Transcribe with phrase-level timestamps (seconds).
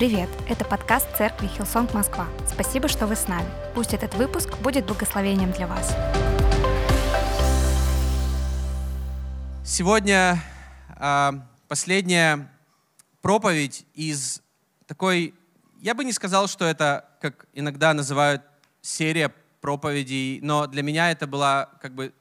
[0.00, 0.30] Привет!
[0.48, 2.26] Это подкаст церкви Hillsong Москва.
[2.50, 3.46] Спасибо, что вы с нами.
[3.74, 5.94] Пусть этот выпуск будет благословением для вас.
[9.62, 10.42] Сегодня
[10.96, 11.32] э,
[11.68, 12.50] последняя
[13.20, 14.40] проповедь из
[14.86, 15.34] такой,
[15.82, 18.40] я бы не сказал, что это, как иногда называют,
[18.80, 19.30] серия
[19.60, 22.14] проповедей, но для меня это была как бы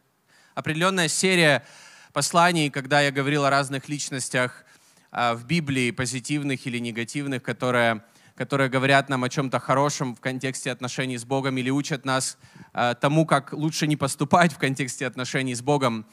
[0.53, 1.65] определенная серия
[2.11, 4.65] посланий, когда я говорил о разных личностях
[5.11, 8.03] в Библии, позитивных или негативных, которые,
[8.35, 12.37] которые говорят нам о чем-то хорошем в контексте отношений с Богом или учат нас
[12.73, 16.05] э, тому, как лучше не поступать в контексте отношений с Богом.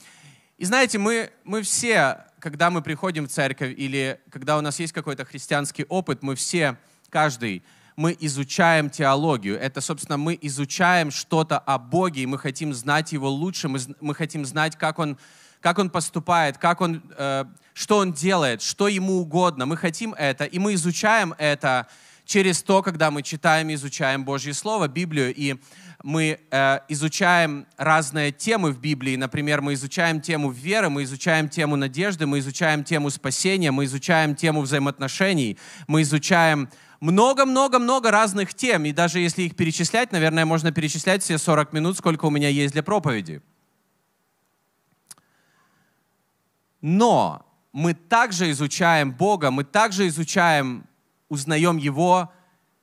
[0.58, 4.92] И знаете, мы, мы все, когда мы приходим в церковь или когда у нас есть
[4.92, 6.78] какой-то христианский опыт, мы все,
[7.10, 7.62] каждый,
[7.96, 9.58] мы изучаем теологию.
[9.58, 14.14] Это, собственно, мы изучаем что-то о Боге, и мы хотим знать Его лучше, мы, мы
[14.14, 15.18] хотим знать, как Он,
[15.60, 19.66] как он поступает, как он, э, что Он делает, что Ему угодно.
[19.66, 21.86] Мы хотим это, и мы изучаем это
[22.24, 25.56] через то, когда мы читаем и изучаем Божье Слово, Библию, и
[26.02, 29.16] мы э, изучаем разные темы в Библии.
[29.16, 34.34] Например, мы изучаем тему веры, мы изучаем тему надежды, мы изучаем тему спасения, мы изучаем
[34.34, 36.68] тему взаимоотношений, мы изучаем
[37.00, 38.84] много-много-много разных тем.
[38.84, 42.72] И даже если их перечислять, наверное, можно перечислять все 40 минут, сколько у меня есть
[42.72, 43.42] для проповеди.
[46.80, 50.86] Но мы также изучаем Бога, мы также изучаем,
[51.28, 52.32] узнаем Его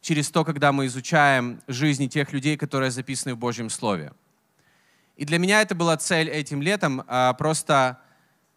[0.02, 4.14] через то, когда мы изучаем жизни тех людей, которые записаны в Божьем Слове.
[5.16, 8.00] И для меня это была цель этим летом, а, просто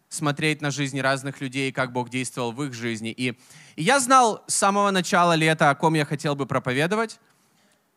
[0.09, 3.11] смотреть на жизни разных людей, как Бог действовал в их жизни.
[3.11, 3.37] И,
[3.75, 7.19] и я знал с самого начала лета, о ком я хотел бы проповедовать,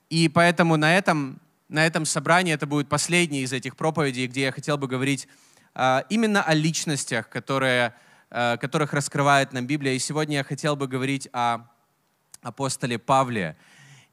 [0.08, 4.52] и поэтому на этом, на этом собрании это будет последний из этих проповедей, где я
[4.52, 5.28] хотел бы говорить
[5.74, 7.94] именно о личностях, которые,
[8.30, 9.94] а, которых раскрывает нам Библия.
[9.94, 11.60] И сегодня я хотел бы говорить о
[12.42, 13.56] апостоле Павле.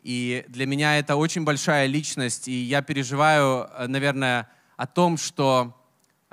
[0.03, 5.75] И для меня это очень большая личность, и я переживаю, э, наверное, о том, что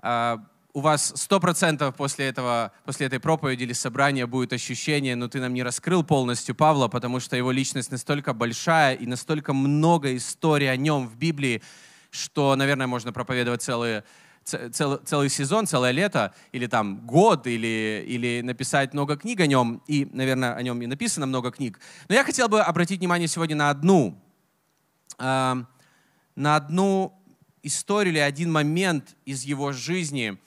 [0.03, 0.37] э,
[0.75, 5.29] у вас сто процентов после этого, после этой проповеди или собрания будет ощущение, но «Ну,
[5.29, 10.17] ты нам не раскрыл полностью Павла, потому что его личность настолько большая и настолько много
[10.17, 11.63] историй о нем в Библии,
[12.11, 14.05] что, наверное, можно проповедовать целые
[14.45, 19.83] цел, целый сезон, целое лето, или там год, или, или написать много книг о нем,
[19.87, 21.81] и, наверное, о нем и написано много книг.
[22.09, 24.21] Но я хотел бы обратить внимание сегодня на одну,
[25.19, 25.55] э,
[26.37, 27.19] на одну
[27.63, 30.39] историю или один момент из его жизни,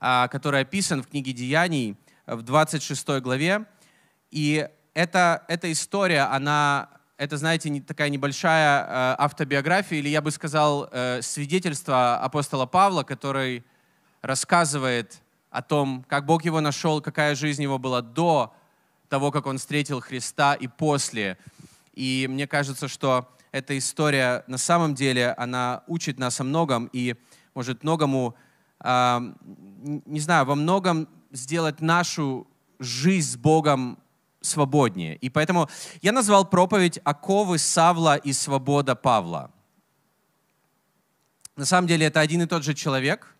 [0.00, 3.66] э, который описан в книге «Деяний» в 26 главе.
[4.30, 6.88] И эта, эта история, она
[7.22, 13.04] это, знаете, не, такая небольшая э, автобиография, или я бы сказал, э, свидетельство апостола Павла,
[13.04, 13.64] который
[14.22, 18.52] рассказывает о том, как Бог его нашел, какая жизнь его была до
[19.08, 21.38] того, как он встретил Христа и после.
[21.94, 27.14] И мне кажется, что эта история на самом деле, она учит нас о многом и
[27.54, 28.34] может многому,
[28.80, 29.20] э,
[29.84, 32.48] не знаю, во многом сделать нашу
[32.80, 34.01] жизнь с Богом
[34.42, 35.16] свободнее.
[35.16, 35.68] И поэтому
[36.02, 39.50] я назвал проповедь «Оковы Савла и свобода Павла».
[41.56, 43.36] На самом деле это один и тот же человек.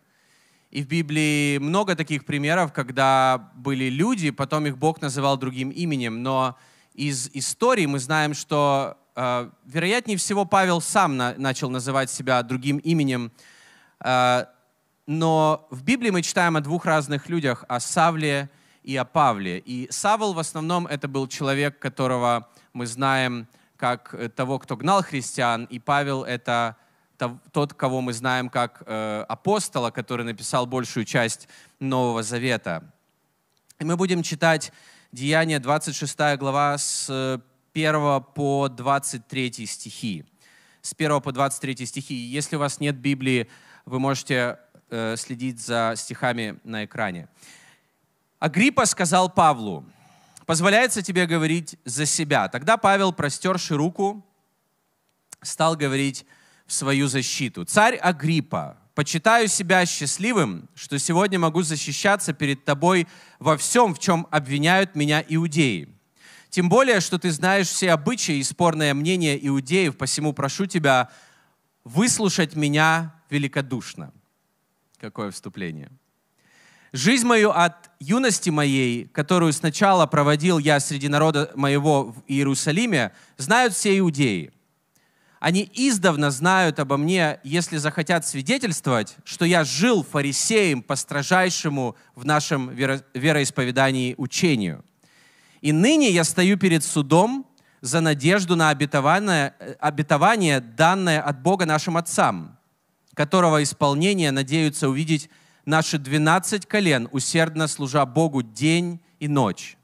[0.69, 6.23] И в Библии много таких примеров, когда были люди, потом их Бог называл другим именем.
[6.23, 6.57] Но
[6.93, 12.77] из истории мы знаем, что, э, вероятнее всего, Павел сам на, начал называть себя другим
[12.77, 13.31] именем.
[14.03, 14.45] Э,
[15.05, 19.59] но в Библии мы читаем о двух разных людях, о Савле и и о Павле.
[19.59, 25.03] И Савол в основном это был человек, которого мы знаем как э, того, кто гнал
[25.03, 26.77] христиан, и Павел это
[27.51, 31.47] тот, кого мы знаем как э, апостола, который написал большую часть
[31.79, 32.83] Нового Завета.
[33.79, 34.71] И мы будем читать
[35.11, 37.09] Деяния 26 глава с
[37.73, 40.25] 1 по 23 стихи.
[40.81, 42.13] С 1 по 23 стихи.
[42.13, 43.49] Если у вас нет Библии,
[43.85, 47.27] вы можете э, следить за стихами на экране.
[48.43, 49.85] Агриппа сказал Павлу,
[50.45, 52.49] позволяется тебе говорить за себя.
[52.49, 54.21] Тогда Павел, простерши руку,
[55.41, 56.25] стал говорить
[56.65, 57.63] в свою защиту.
[57.63, 63.07] Царь Агриппа, почитаю себя счастливым, что сегодня могу защищаться перед тобой
[63.39, 65.87] во всем, в чем обвиняют меня иудеи.
[66.49, 71.09] Тем более, что ты знаешь все обычаи и спорное мнение иудеев, посему прошу тебя
[71.85, 74.11] выслушать меня великодушно.
[74.99, 75.89] Какое вступление.
[76.93, 83.73] Жизнь мою от юности моей, которую сначала проводил я среди народа моего в Иерусалиме, знают
[83.73, 84.51] все иудеи.
[85.39, 92.25] Они издавна знают обо мне, если захотят свидетельствовать, что я жил фарисеем по строжайшему в
[92.25, 94.85] нашем веро- вероисповедании учению.
[95.59, 97.45] И ныне я стою перед судом
[97.81, 102.57] за надежду на обетование, обетование, данное от Бога нашим отцам,
[103.13, 105.29] которого исполнение надеются увидеть
[105.65, 109.77] наши двенадцать колен, усердно служа Богу день и ночь.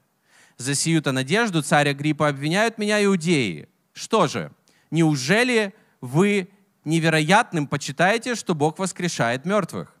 [0.56, 3.68] За сию-то надежду царь Агриппа обвиняют меня иудеи.
[3.92, 4.52] Что же,
[4.90, 6.50] неужели вы
[6.84, 9.96] невероятным почитаете, что Бог воскрешает мертвых?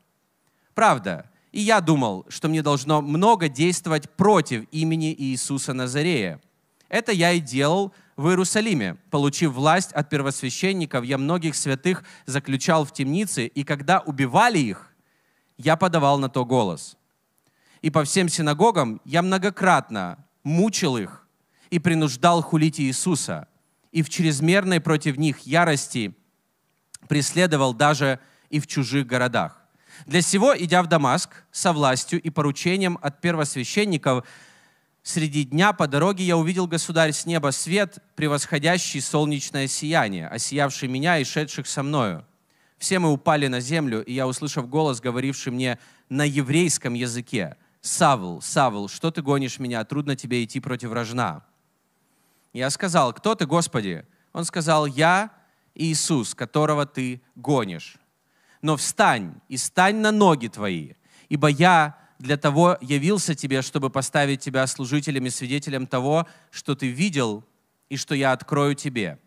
[0.74, 6.40] Правда, и я думал, что мне должно много действовать против имени Иисуса Назарея.
[6.88, 8.96] Это я и делал в Иерусалиме.
[9.10, 14.89] Получив власть от первосвященников, я многих святых заключал в темнице, и когда убивали их,
[15.60, 16.96] я подавал на то голос.
[17.82, 21.26] И по всем синагогам я многократно мучил их
[21.70, 23.46] и принуждал хулить Иисуса,
[23.92, 26.14] и в чрезмерной против них ярости
[27.08, 29.60] преследовал даже и в чужих городах.
[30.06, 34.26] Для сего, идя в Дамаск со властью и поручением от первосвященников,
[35.02, 41.18] среди дня по дороге я увидел, государь, с неба свет, превосходящий солнечное сияние, осиявший меня
[41.18, 42.24] и шедших со мною.
[42.80, 45.78] Все мы упали на землю, и я, услышав голос, говоривший мне
[46.08, 49.84] на еврейском языке, «Савл, Савл, что ты гонишь меня?
[49.84, 51.44] Трудно тебе идти против рожна».
[52.52, 55.30] Я сказал, «Кто ты, Господи?» Он сказал, «Я
[55.76, 58.00] Иисус, которого ты гонишь»
[58.62, 60.92] но встань и стань на ноги твои,
[61.28, 66.88] ибо я для того явился тебе, чтобы поставить тебя служителем и свидетелем того, что ты
[66.88, 67.44] видел
[67.88, 69.18] и что я открою тебе,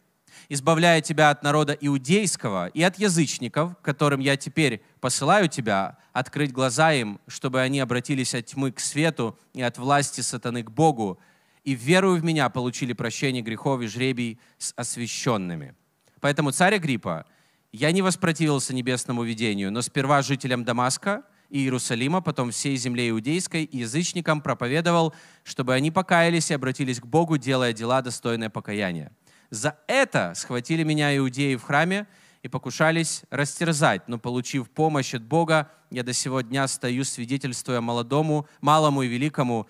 [0.50, 6.94] избавляя тебя от народа иудейского и от язычников, которым я теперь посылаю тебя, открыть глаза
[6.94, 11.20] им, чтобы они обратились от тьмы к свету и от власти сатаны к Богу,
[11.64, 15.76] и верую в меня получили прощение грехов и жребий с освященными.
[16.20, 17.26] Поэтому царь Агриппа,
[17.72, 23.64] я не воспротивился небесному видению, но сперва жителям Дамаска и Иерусалима, потом всей земле иудейской
[23.64, 25.14] и язычникам проповедовал,
[25.44, 29.12] чтобы они покаялись и обратились к Богу, делая дела, достойное покаяния.
[29.54, 32.08] За это схватили меня иудеи в храме
[32.42, 38.48] и покушались растерзать, но, получив помощь от Бога, я до сего дня стою, свидетельствуя молодому,
[38.62, 39.68] малому и великому,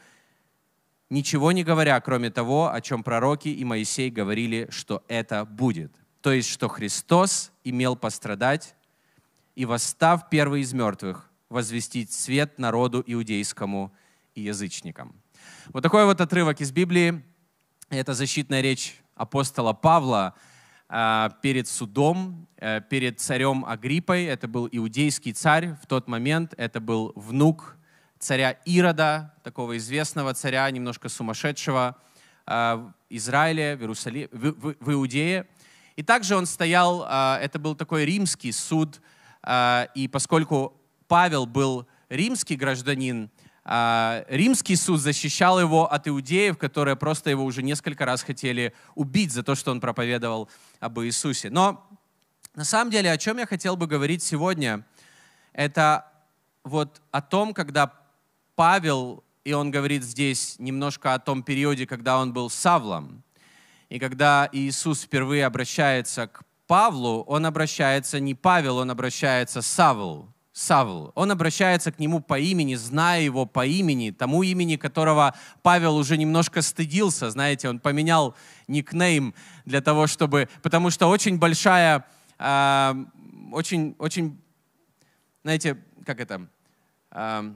[1.10, 5.94] ничего не говоря, кроме того, о чем пророки и Моисей говорили, что это будет
[6.24, 8.76] то есть что Христос имел пострадать
[9.56, 13.94] и, восстав первый из мертвых, возвестить свет народу иудейскому
[14.34, 15.22] и язычникам.
[15.68, 17.22] Вот такой вот отрывок из Библии.
[17.90, 20.36] Это защитная речь апостола Павла
[20.90, 24.26] э, перед судом, э, перед царем Агриппой.
[24.26, 26.54] Это был иудейский царь в тот момент.
[26.58, 27.78] Это был внук
[28.20, 31.96] царя Ирода, такого известного царя, немножко сумасшедшего,
[32.46, 35.48] э, в Израиле, в, Иерусалиме, в, Иудее.
[35.96, 39.00] И также он стоял, а, это был такой римский суд,
[39.44, 40.74] а, и поскольку
[41.08, 47.64] Павел был римский гражданин, а, римский суд защищал его от иудеев, которые просто его уже
[47.64, 50.50] несколько раз хотели убить за то, что он проповедовал
[50.80, 51.50] об Иисусе.
[51.50, 51.88] Но
[52.56, 54.86] на самом деле, о чем я хотел бы говорить сегодня,
[55.54, 56.06] это
[56.64, 57.94] вот о том, когда
[58.56, 63.24] Павел, и он говорит здесь немножко о том периоде, когда он был Савлом,
[63.90, 70.28] и когда Иисус впервые обращается к Павлу, он обращается не Павел, он обращается Савл.
[70.54, 71.12] Савл.
[71.16, 76.16] Он обращается к нему по имени, зная его по имени, тому имени, которого Павел уже
[76.16, 77.32] немножко стыдился.
[77.32, 78.36] Знаете, он поменял
[78.68, 79.34] никнейм
[79.66, 80.48] для того, чтобы...
[80.62, 82.06] Потому что очень большая,
[82.38, 82.94] э,
[83.52, 84.40] очень, очень,
[85.42, 86.48] знаете, как это...
[87.10, 87.52] Э,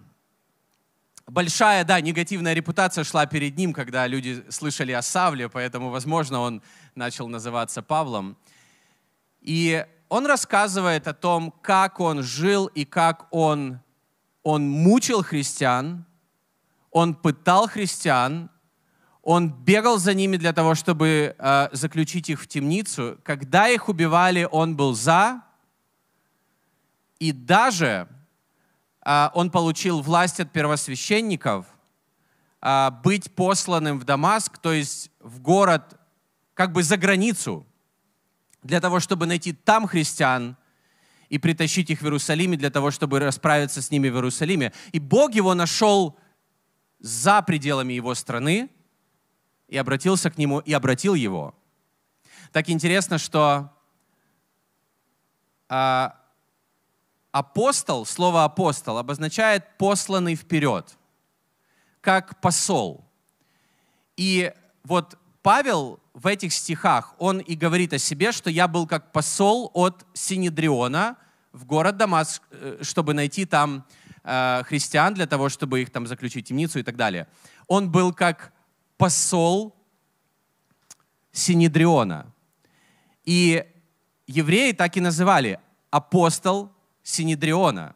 [1.27, 6.63] большая, да, негативная репутация шла перед ним, когда люди слышали о Савле, поэтому, возможно, он
[6.95, 8.37] начал называться Павлом.
[9.41, 13.79] И он рассказывает о том, как он жил и как он,
[14.43, 16.05] он мучил христиан,
[16.91, 18.49] он пытал христиан,
[19.21, 23.17] он бегал за ними для того, чтобы э, заключить их в темницу.
[23.23, 25.43] Когда их убивали, он был за.
[27.19, 28.07] И даже
[29.09, 31.65] а, он получил власть от первосвященников
[32.59, 35.97] а, быть посланным в Дамаск, то есть в город,
[36.53, 37.65] как бы за границу,
[38.67, 40.57] для того, чтобы найти там христиан
[41.29, 44.73] и притащить их в Иерусалиме, для того, чтобы расправиться с ними в Иерусалиме.
[44.91, 46.17] И Бог его нашел
[46.99, 48.69] за пределами его страны
[49.67, 51.55] и обратился к нему, и обратил его.
[52.51, 53.71] Так интересно, что
[55.69, 56.15] а,
[57.31, 60.97] апостол, слово апостол обозначает посланный вперед,
[62.01, 63.05] как посол.
[64.15, 69.11] И вот Павел в этих стихах, он и говорит о себе, что я был как
[69.11, 71.15] посол от Синедриона
[71.53, 73.85] в город Дамаск, э, чтобы найти там
[74.23, 77.27] э, христиан для того, чтобы их там заключить в темницу и так далее.
[77.67, 78.51] Он был как
[78.97, 79.75] посол
[81.31, 82.33] Синедриона.
[83.23, 83.63] И
[84.25, 85.59] евреи так и называли
[85.91, 86.71] апостол
[87.03, 87.95] Синедриона.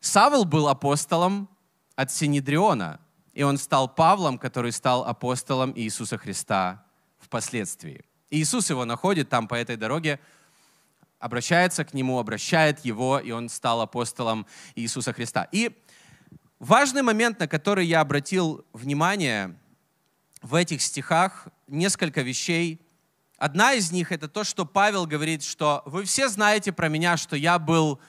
[0.00, 1.48] Савл был апостолом
[1.94, 2.98] от Синедриона,
[3.32, 6.84] и он стал Павлом, который стал апостолом Иисуса Христа
[7.18, 8.04] впоследствии.
[8.30, 10.20] Иисус его находит там по этой дороге,
[11.18, 15.48] обращается к нему, обращает его, и он стал апостолом Иисуса Христа.
[15.52, 15.70] И
[16.58, 19.56] важный момент, на который я обратил внимание
[20.42, 22.80] в этих стихах, несколько вещей.
[23.38, 27.36] Одна из них это то, что Павел говорит, что вы все знаете про меня, что
[27.36, 28.00] я был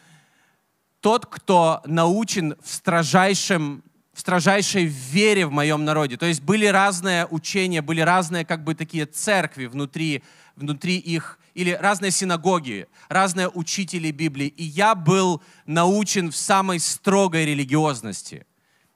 [0.99, 6.17] тот, кто научен в строжайшем в строжайшей вере в моем народе.
[6.17, 10.23] То есть были разные учения, были разные как бы такие церкви внутри,
[10.55, 14.47] внутри их, или разные синагоги, разные учители Библии.
[14.47, 18.45] И я был научен в самой строгой религиозности.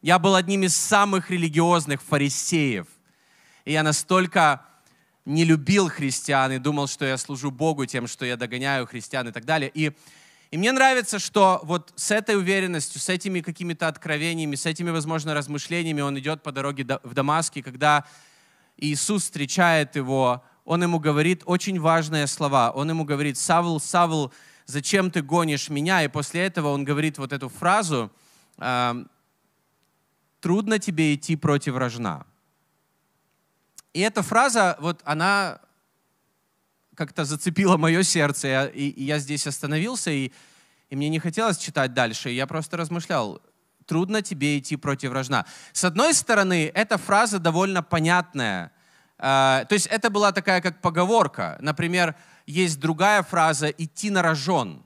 [0.02, 2.88] Я был одним из самых религиозных фарисеев.
[3.66, 4.64] И я настолько
[5.26, 9.32] не любил христиан и думал, что я служу Богу тем, что я догоняю христиан и
[9.32, 9.70] так далее.
[9.74, 9.92] И
[10.50, 15.34] и мне нравится, что вот с этой уверенностью, с этими какими-то откровениями, с этими, возможно,
[15.34, 18.06] размышлениями он идет по дороге в Дамаск, и когда
[18.78, 22.72] Иисус встречает его, он ему говорит очень важные слова.
[22.72, 24.32] Он ему говорит, «Савл, Савл,
[24.66, 28.12] зачем ты гонишь меня?» И после этого он говорит вот эту фразу,
[30.40, 32.26] «Трудно тебе идти против рожна».
[33.94, 35.60] И эта фраза, вот она
[36.98, 40.32] как-то зацепило мое сердце, и, и я здесь остановился, и,
[40.90, 43.40] и мне не хотелось читать дальше, я просто размышлял,
[43.86, 45.46] трудно тебе идти против рожна.
[45.74, 48.72] С одной стороны, эта фраза довольно понятная,
[49.20, 51.58] э, то есть это была такая как поговорка.
[51.62, 52.16] Например,
[52.48, 54.84] есть другая фраза «идти на рожон».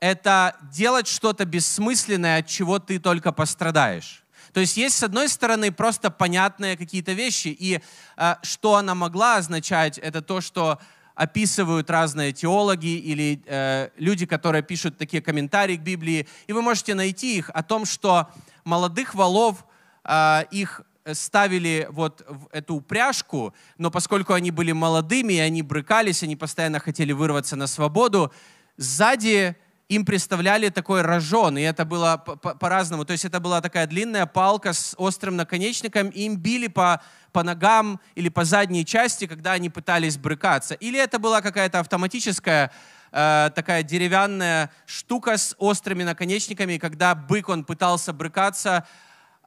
[0.00, 4.24] Это делать что-то бессмысленное, от чего ты только пострадаешь.
[4.58, 7.80] То есть есть, с одной стороны, просто понятные какие-то вещи, и
[8.16, 10.80] э, что она могла означать, это то, что
[11.14, 16.96] описывают разные теологи или э, люди, которые пишут такие комментарии к Библии, и вы можете
[16.96, 18.30] найти их о том, что
[18.64, 19.64] молодых валов
[20.02, 20.80] э, их
[21.12, 26.80] ставили вот в эту упряжку, но поскольку они были молодыми, и они брыкались, они постоянно
[26.80, 28.32] хотели вырваться на свободу,
[28.76, 29.56] сзади
[29.88, 33.06] им представляли такой рожон, и это было по-разному.
[33.06, 37.00] То есть это была такая длинная палка с острым наконечником, и им били по,
[37.32, 40.74] по ногам или по задней части, когда они пытались брыкаться.
[40.74, 42.70] Или это была какая-то автоматическая
[43.12, 48.86] э, такая деревянная штука с острыми наконечниками, и когда бык, он пытался брыкаться,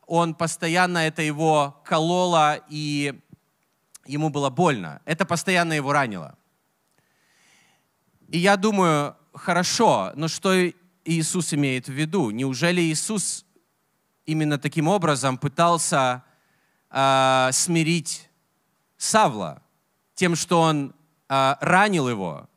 [0.07, 3.13] он постоянно это его кололо, и
[4.07, 5.01] ему было больно.
[5.05, 6.35] Это постоянно его ранило.
[8.27, 10.53] И я думаю, хорошо, но что
[11.05, 12.31] Иисус имеет в виду?
[12.31, 13.45] Неужели Иисус
[14.25, 16.23] именно таким образом пытался
[16.89, 18.29] э, смирить
[18.97, 19.61] Савла
[20.13, 20.93] тем, что он
[21.29, 22.47] э, ранил его?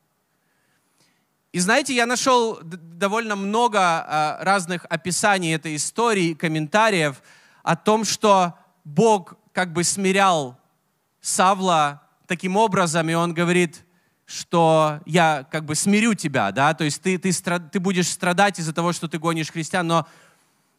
[1.52, 7.22] И знаете, я нашел довольно много э, разных описаний этой истории, комментариев
[7.62, 10.58] о том, что Бог как бы смирял
[11.20, 13.84] Савла таким образом, и он говорит,
[14.26, 18.72] что я как бы смирю тебя, да, то есть ты, ты, ты будешь страдать из-за
[18.72, 20.06] того, что ты гонишь христиан, но,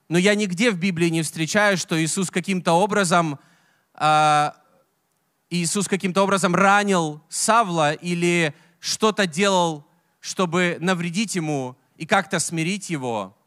[0.09, 3.39] но я нигде в Библии не встречаю, что Иисус каким-то образом,
[3.93, 4.51] э,
[5.51, 9.85] Иисус каким-то образом ранил Савла или что-то делал,
[10.19, 13.37] чтобы навредить ему и как-то смирить его.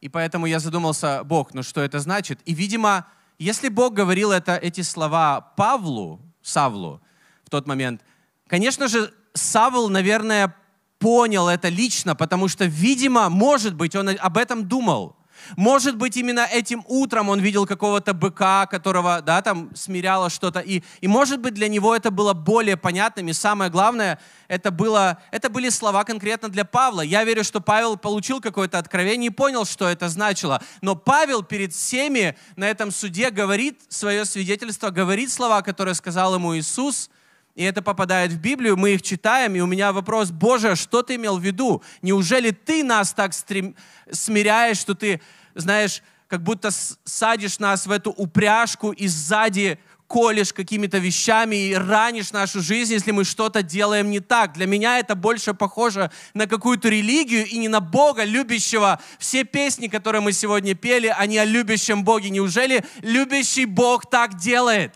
[0.00, 2.40] И поэтому я задумался, Бог, ну что это значит?
[2.46, 3.06] И, видимо,
[3.38, 7.02] если Бог говорил это, эти слова Павлу, Савлу
[7.44, 8.02] в тот момент–
[8.48, 10.54] Конечно же, Савл, наверное,
[10.98, 15.16] понял это лично, потому что, видимо, может быть, он об этом думал.
[15.56, 20.60] Может быть, именно этим утром он видел какого-то быка, которого, да, там смиряло что-то.
[20.60, 23.28] И, и может быть, для него это было более понятным.
[23.28, 27.02] И самое главное, это, было, это были слова конкретно для Павла.
[27.02, 30.62] Я верю, что Павел получил какое-то откровение и понял, что это значило.
[30.80, 36.56] Но Павел перед всеми на этом суде говорит свое свидетельство, говорит слова, которые сказал ему
[36.56, 37.10] Иисус–
[37.54, 41.14] и это попадает в Библию, мы их читаем, и у меня вопрос, Боже, что ты
[41.14, 41.82] имел в виду?
[42.02, 43.76] Неужели ты нас так стрем...
[44.10, 45.20] смиряешь, что ты,
[45.54, 46.70] знаешь, как будто
[47.04, 53.12] садишь нас в эту упряжку и сзади колешь какими-то вещами и ранишь нашу жизнь, если
[53.12, 54.52] мы что-то делаем не так.
[54.54, 59.00] Для меня это больше похоже на какую-то религию и не на Бога, любящего.
[59.18, 62.30] Все песни, которые мы сегодня пели, они о любящем Боге.
[62.30, 64.94] Неужели любящий Бог так делает?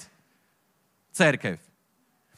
[1.13, 1.59] Церковь.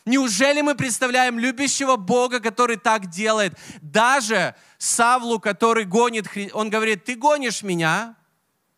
[0.05, 3.59] Неужели мы представляем любящего Бога, который так делает?
[3.83, 8.17] Даже Савлу, который гонит, он говорит, ты гонишь меня,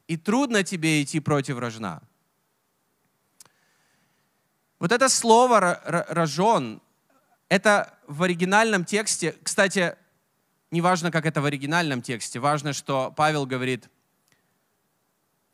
[0.08, 2.02] и трудно тебе идти против рожна.
[4.78, 6.82] Вот это слово «рожен»,
[7.48, 9.96] это в оригинальном тексте, кстати,
[10.72, 13.88] не важно, как это в оригинальном тексте, важно, что Павел говорит,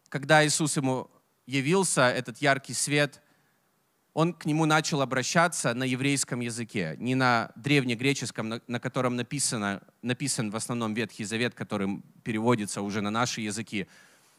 [0.09, 1.11] когда Иисус ему
[1.45, 3.21] явился, этот яркий свет,
[4.19, 9.81] он к нему начал обращаться на еврейском языке, не на древнегреческом, на, на котором написано,
[10.03, 13.87] написан в основном Ветхий Завет, который переводится уже на наши языки.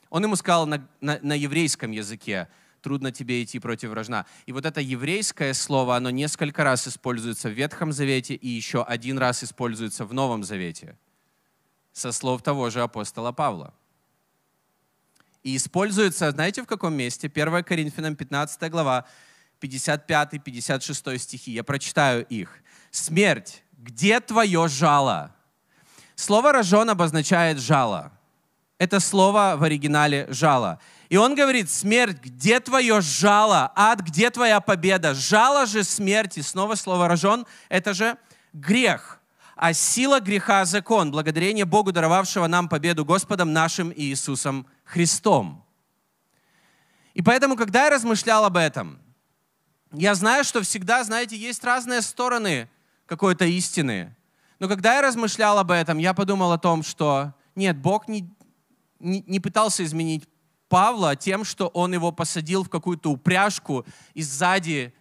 [0.09, 2.49] Он ему сказал на, на, на еврейском языке,
[2.81, 4.25] трудно тебе идти против вражна.
[4.47, 9.17] И вот это еврейское слово, оно несколько раз используется в Ветхом Завете и еще один
[9.17, 10.97] раз используется в Новом Завете
[11.93, 13.73] со слов того же апостола Павла.
[15.41, 17.31] И используется, знаете, в каком месте?
[17.33, 19.05] 1 Коринфянам 15 глава,
[19.61, 21.51] 55-56 стихи.
[21.51, 22.61] Я прочитаю их.
[22.91, 25.35] «Смерть, где твое жало?»
[26.15, 28.11] Слово «рожен» обозначает жало.
[28.77, 30.79] Это слово в оригинале «жало».
[31.09, 33.71] И он говорит, смерть, где твое жало?
[33.75, 35.15] Ад, где твоя победа?
[35.15, 38.17] Жало же смерти, снова слово «рожен», это же
[38.53, 39.19] грех.
[39.55, 45.65] А сила греха– закон, благодарение Богу, даровавшего нам победу Господом нашим Иисусом Христом.
[47.13, 48.99] И поэтому, когда я размышлял об этом,
[49.91, 52.69] я знаю, что всегда, знаете, есть разные стороны
[53.05, 54.15] какой-то истины.
[54.59, 58.29] Но когда я размышлял об этом, я подумал о том, что нет, Бог не,
[58.99, 60.27] не, не пытался изменить
[60.67, 64.93] Павла тем, что он его посадил в какую-то упряжку и сзади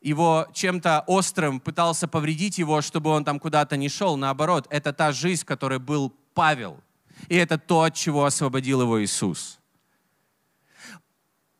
[0.00, 4.16] его чем-то острым пытался повредить его, чтобы он там куда-то не шел.
[4.16, 6.80] Наоборот, это та жизнь, которой был Павел.
[7.28, 9.60] И это то, от чего освободил его Иисус.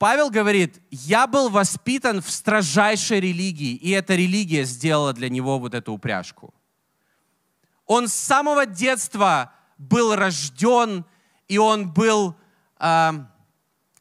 [0.02, 5.74] Павел говорит, я был воспитан в строжайшей религии, и эта религия сделала для него вот
[5.74, 6.52] эту упряжку.
[7.86, 11.04] Он с самого детства был рожден,
[11.46, 12.34] и он был
[12.80, 13.12] э,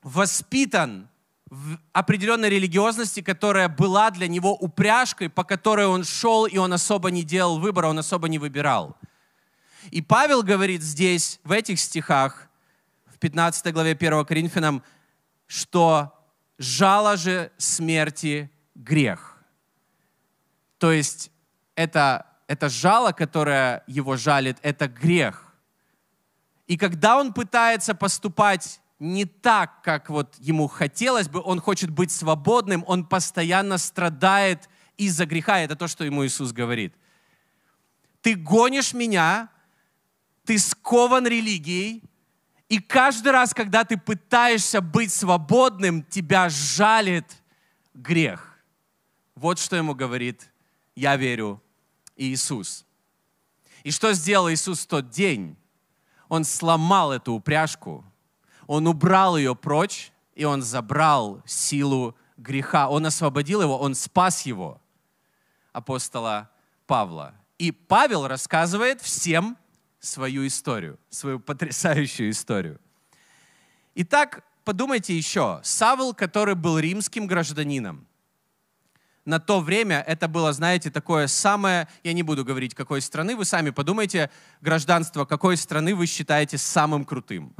[0.01, 1.07] воспитан
[1.51, 7.11] в определенной религиозности, которая была для него упряжкой, по которой он шел, и он особо
[7.11, 8.97] не делал выбора, он особо не выбирал.
[9.91, 12.49] И Павел говорит здесь, в этих стихах,
[13.05, 14.81] в 15 главе 1 Коринфянам,
[15.51, 16.17] что
[16.57, 19.43] жало же смерти грех.
[20.77, 21.29] То есть
[21.75, 25.53] это, это жало, которое его жалит, это грех.
[26.67, 32.11] И когда он пытается поступать не так, как вот ему хотелось бы, он хочет быть
[32.11, 35.59] свободным, он постоянно страдает из-за греха.
[35.59, 36.95] Это то, что ему Иисус говорит.
[38.21, 39.49] Ты гонишь меня,
[40.45, 42.03] ты скован религией,
[42.71, 47.25] и каждый раз, когда ты пытаешься быть свободным, тебя жалит
[47.93, 48.57] грех.
[49.35, 50.49] Вот что ему говорит,
[50.95, 51.61] я верю,
[52.15, 52.85] Иисус.
[53.83, 55.57] И что сделал Иисус в тот день?
[56.29, 58.05] Он сломал эту упряжку,
[58.67, 62.87] он убрал ее прочь, и он забрал силу греха.
[62.87, 64.79] Он освободил его, он спас его,
[65.73, 66.49] апостола
[66.87, 67.35] Павла.
[67.57, 69.57] И Павел рассказывает всем
[70.01, 72.81] свою историю, свою потрясающую историю.
[73.95, 75.61] Итак, подумайте еще.
[75.63, 78.07] Савл, который был римским гражданином,
[79.23, 83.45] на то время это было, знаете, такое самое, я не буду говорить, какой страны, вы
[83.45, 87.55] сами подумайте, гражданство какой страны вы считаете самым крутым,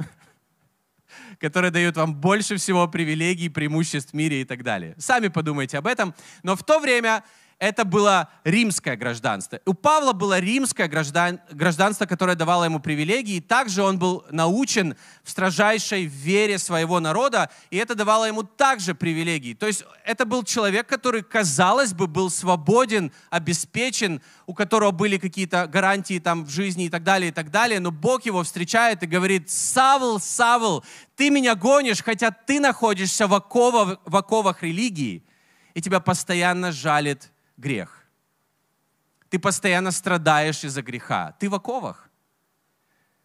[1.38, 4.96] которое дает вам больше всего привилегий, преимуществ в мире и так далее.
[4.98, 6.14] Сами подумайте об этом.
[6.42, 7.22] Но в то время
[7.62, 9.60] это было римское гражданство.
[9.66, 13.36] У Павла было римское граждан, гражданство, которое давало ему привилегии.
[13.36, 18.96] И также он был научен в строжайшей вере своего народа, и это давало ему также
[18.96, 19.54] привилегии.
[19.54, 25.68] То есть это был человек, который, казалось бы, был свободен, обеспечен, у которого были какие-то
[25.68, 27.78] гарантии там в жизни и так далее, и так далее.
[27.78, 33.34] Но Бог его встречает и говорит, Савл, Савл, ты меня гонишь, хотя ты находишься в
[33.34, 35.22] оковах, в оковах религии,
[35.74, 37.30] и тебя постоянно жалит
[37.62, 38.04] грех.
[39.30, 41.34] Ты постоянно страдаешь из-за греха.
[41.38, 42.10] Ты в оковах.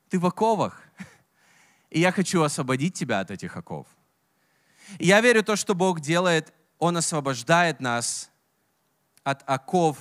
[0.09, 0.81] Ты в оковах.
[1.89, 3.87] И я хочу освободить тебя от этих оков.
[4.99, 8.31] Я верю в то, что Бог делает, Он освобождает нас
[9.23, 9.97] от оков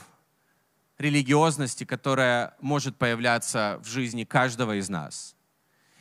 [0.99, 5.35] религиозности, которая может появляться в жизни каждого из нас.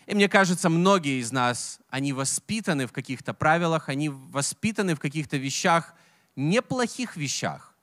[0.06, 5.38] И мне кажется, многие из нас, они воспитаны в каких-то правилах, они воспитаны в каких-то
[5.38, 5.95] вещах,
[6.36, 7.75] неплохих вещах.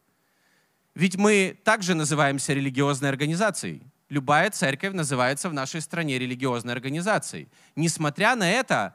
[0.95, 3.83] Ведь мы также называемся религиозной организацией.
[4.09, 7.49] Любая церковь называется в нашей стране религиозной организацией.
[7.77, 8.95] Несмотря на это,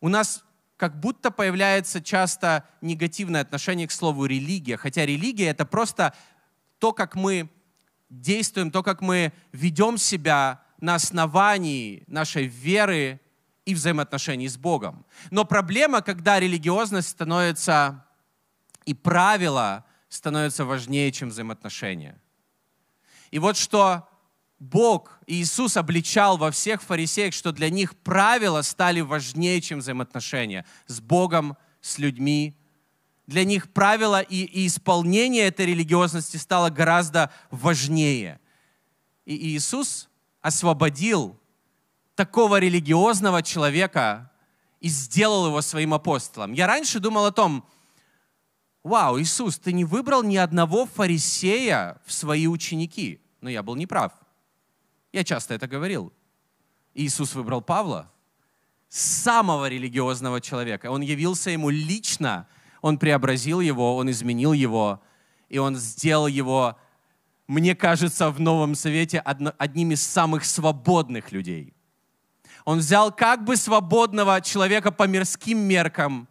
[0.00, 0.44] у нас
[0.76, 6.14] как будто появляется часто негативное отношение к слову религия, хотя религия это просто
[6.78, 7.50] то, как мы
[8.08, 13.20] действуем, то, как мы ведем себя на основании нашей веры
[13.64, 15.04] и взаимоотношений с Богом.
[15.30, 18.06] Но проблема, когда религиозность становится
[18.86, 22.20] И правила становятся важнее, чем взаимоотношения.
[23.30, 24.06] И вот что
[24.58, 30.66] Бог и Иисус обличал во всех фарисеях, что для них правила стали важнее, чем взаимоотношения
[30.86, 32.54] с Богом, с людьми.
[33.26, 38.40] Для них правила и, и исполнение этой религиозности стало гораздо важнее.
[39.24, 40.10] И Иисус
[40.42, 41.38] освободил
[42.16, 44.30] такого религиозного человека
[44.80, 46.52] и сделал его своим апостолом.
[46.52, 47.64] Я раньше думал о том,
[48.82, 53.20] вау, Иисус, ты не выбрал ни одного фарисея в свои ученики.
[53.40, 54.12] Но я был неправ.
[55.12, 56.12] Я часто это говорил.
[56.94, 58.10] Иисус выбрал Павла,
[58.88, 60.90] самого религиозного человека.
[60.90, 62.46] Он явился ему лично,
[62.82, 65.00] он преобразил его, он изменил его,
[65.48, 66.76] и он сделал его,
[67.46, 71.74] мне кажется, в Новом Совете одним из самых свободных людей.
[72.64, 76.28] Он взял как бы свободного человека по мирским меркам,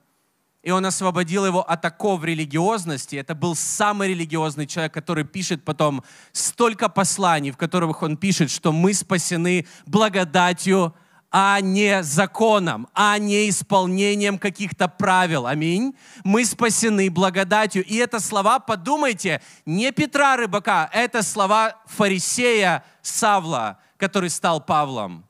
[0.62, 3.16] и он освободил его от оков религиозности.
[3.16, 8.72] Это был самый религиозный человек, который пишет потом столько посланий, в которых он пишет, что
[8.72, 10.94] мы спасены благодатью,
[11.32, 15.46] а не законом, а не исполнением каких-то правил.
[15.46, 15.96] Аминь.
[16.24, 17.86] Мы спасены благодатью.
[17.86, 25.29] И это слова, подумайте, не Петра Рыбака, это слова фарисея Савла, который стал Павлом.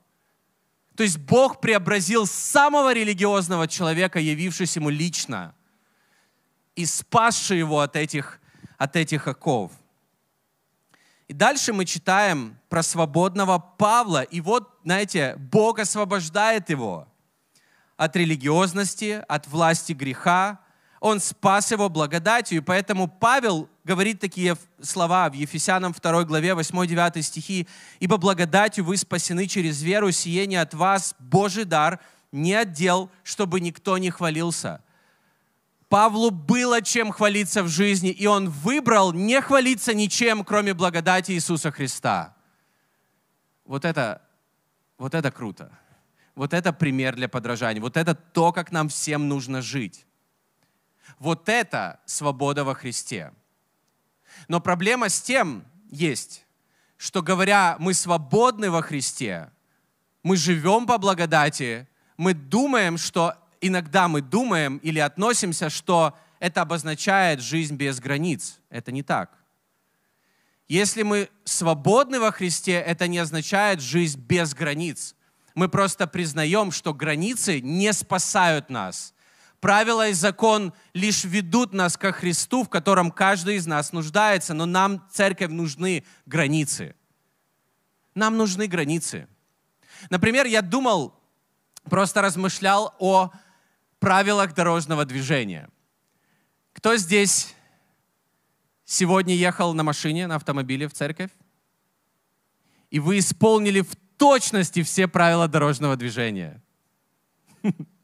[1.00, 5.54] То есть Бог преобразил самого религиозного человека, явившись ему лично,
[6.76, 8.38] и спасший его от этих,
[8.76, 9.72] от этих оков.
[11.26, 14.24] И дальше мы читаем про свободного Павла.
[14.24, 17.08] И вот, знаете, Бог освобождает его
[17.96, 20.60] от религиозности, от власти греха,
[21.00, 22.58] он спас его благодатью.
[22.58, 27.66] И поэтому Павел говорит такие слова в Ефесянам 2 главе 8-9 стихи.
[27.98, 32.00] «Ибо благодатью вы спасены через веру, сиение от вас, Божий дар,
[32.32, 34.82] не отдел, чтобы никто не хвалился».
[35.88, 41.72] Павлу было чем хвалиться в жизни, и он выбрал не хвалиться ничем, кроме благодати Иисуса
[41.72, 42.36] Христа.
[43.64, 44.22] Вот это,
[44.98, 45.76] вот это круто.
[46.36, 47.82] Вот это пример для подражания.
[47.82, 50.06] Вот это то, как нам всем нужно жить.
[51.18, 53.32] Вот это свобода во Христе.
[54.50, 56.44] Но проблема с тем есть,
[56.96, 59.48] что говоря, мы свободны во Христе,
[60.24, 61.86] мы живем по благодати,
[62.16, 68.58] мы думаем, что иногда мы думаем или относимся, что это обозначает жизнь без границ.
[68.70, 69.38] Это не так.
[70.66, 75.14] Если мы свободны во Христе, это не означает жизнь без границ.
[75.54, 79.14] Мы просто признаем, что границы не спасают нас.
[79.60, 84.64] Правила и закон лишь ведут нас ко Христу, в котором каждый из нас нуждается, но
[84.64, 86.94] нам, церковь, нужны границы.
[88.14, 89.28] Нам нужны границы.
[90.08, 91.14] Например, я думал,
[91.84, 93.30] просто размышлял о
[93.98, 95.68] правилах дорожного движения.
[96.72, 97.54] Кто здесь
[98.86, 101.30] сегодня ехал на машине, на автомобиле в церковь?
[102.90, 106.62] И вы исполнили в точности все правила дорожного движения.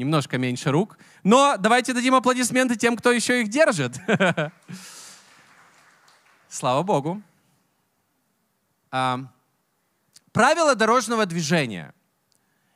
[0.00, 0.98] немножко меньше рук.
[1.22, 4.00] Но давайте дадим аплодисменты тем, кто еще их держит.
[6.48, 7.22] Слава Богу.
[8.90, 9.20] А,
[10.32, 11.94] правила дорожного движения.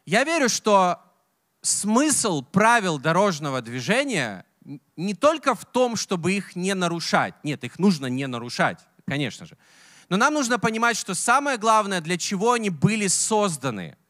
[0.07, 1.01] Я верю, что
[1.63, 4.45] смысл правил дорожного движения
[4.97, 7.35] не только в том, чтобы их не нарушать.
[7.43, 9.57] Нет, их нужно не нарушать, конечно же.
[10.11, 13.97] Но нам нужно понимать, что самое главное, для чего они были созданы–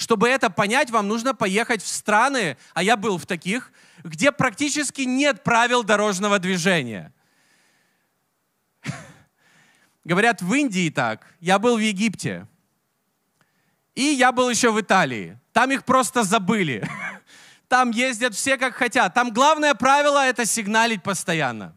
[0.00, 3.70] чтобы это понять, вам нужно поехать в страны, а я был в таких,
[4.02, 7.12] где практически нет правил дорожного движения.
[10.04, 11.26] Говорят, в Индии так.
[11.38, 12.46] Я был в Египте.
[13.94, 15.38] И я был еще в Италии.
[15.52, 16.88] Там их просто забыли.
[17.68, 19.12] Там ездят все как хотят.
[19.12, 21.76] Там главное правило— это сигналить постоянно.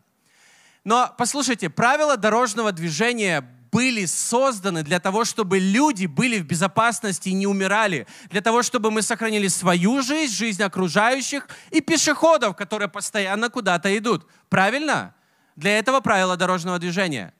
[0.85, 7.33] Но послушайте, правила дорожного движения были созданы для того, чтобы люди были в безопасности и
[7.33, 13.49] не умирали, для того, чтобы мы сохранили свою жизнь, жизнь окружающих и пешеходов, которые постоянно
[13.49, 14.27] куда-то идут.
[14.49, 15.15] Правильно?
[15.55, 17.33] Для этого правила дорожного движения.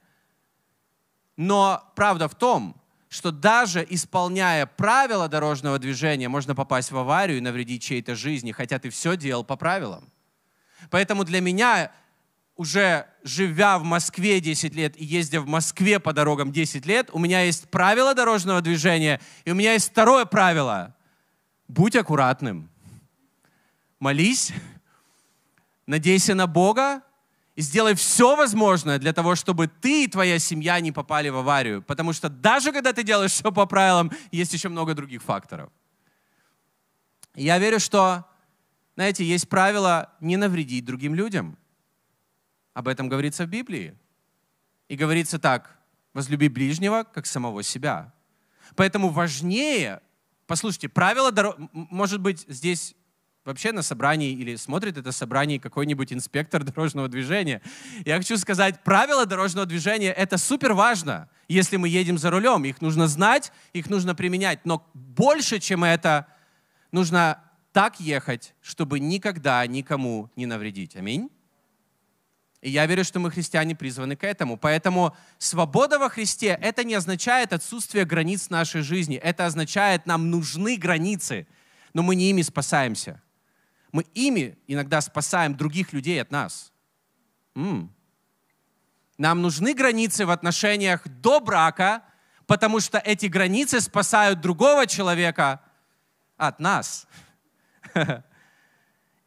[1.38, 2.76] Но правда в том,
[3.10, 8.80] что даже исполняя правила дорожного движения, можно попасть в аварию и навредить чьей-то жизни, хотя
[8.80, 10.10] ты все делал по правилам.
[10.90, 11.92] Поэтому для меня
[12.56, 17.20] уже живя в Москве 10 лет и ездя в Москве по дорогам 10 лет, у
[17.20, 20.96] меня есть правила дорожного движения, и у меня есть второе правило.
[21.68, 22.70] Будь аккуратным.
[24.00, 24.52] Молись,
[25.88, 27.02] надейся на Бога
[27.56, 31.82] и сделай все возможное для того, чтобы ты и твоя семья не попали в аварию.
[31.82, 35.72] Потому что даже когда ты делаешь все по правилам, есть еще много других факторов.
[37.36, 38.26] я верю, что,
[38.96, 41.58] знаете, есть правило не навредить другим людям–
[42.74, 43.96] Об этом говорится в Библии.
[44.88, 45.78] И говорится так,
[46.14, 48.14] возлюби ближнего, как самого себя.
[48.76, 50.02] Поэтому важнее,
[50.48, 52.96] послушайте, правила дороги, может быть, здесь
[53.46, 57.62] вообще на собрании или смотрит это собрание какой-нибудь инспектор дорожного движения.
[58.06, 62.64] Я хочу сказать, правила дорожного движения— это супер важно, если мы едем за рулем.
[62.66, 64.66] Их нужно знать, их нужно применять.
[64.66, 66.28] Но больше, чем это,
[66.92, 70.96] нужно так ехать, чтобы никогда никому не навредить.
[70.96, 71.30] Аминь.
[72.64, 74.56] И я верю, что мы, христиане, призваны к этому.
[74.56, 79.18] Поэтому свобода во Христе— это не означает отсутствие границ нашей жизни.
[79.18, 81.46] Это означает, нам нужны границы,
[81.94, 83.22] но мы не ими спасаемся.
[83.92, 86.72] Мы ими иногда спасаем других людей от нас.
[87.54, 87.94] М-м.
[89.18, 92.02] Нам нужны границы в отношениях до брака,
[92.48, 95.60] потому что эти границы спасают другого человека
[96.38, 97.08] от нас.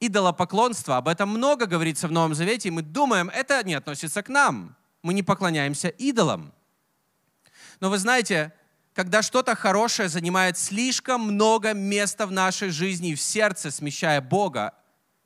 [0.07, 4.29] Идолопоклонство, об этом много говорится в Новом Завете, и мы думаем, это не относится к
[4.29, 4.77] нам.
[5.03, 6.53] Мы не поклоняемся идолам.
[7.81, 8.53] Но вы знаете,
[8.95, 14.75] когда что-то хорошее занимает слишком много места в нашей жизни и в сердце, смещая Бога,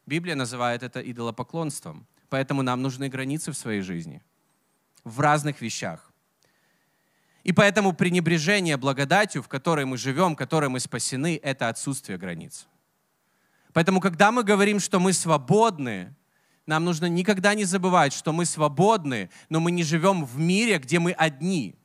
[0.07, 2.07] Библия называет это идолопоклонством.
[2.31, 4.23] Поэтому нам нужны границы в своей жизни.
[5.05, 6.11] В разных вещах.
[7.45, 12.67] И поэтому пренебрежение благодатью, в которой мы живем, которой мы спасены, это отсутствие границ.
[13.73, 16.15] Поэтому, когда мы говорим, что мы свободны,
[16.67, 20.99] нам нужно никогда не забывать, что мы свободны, но мы не живем в мире, где
[20.99, 21.77] мы одни.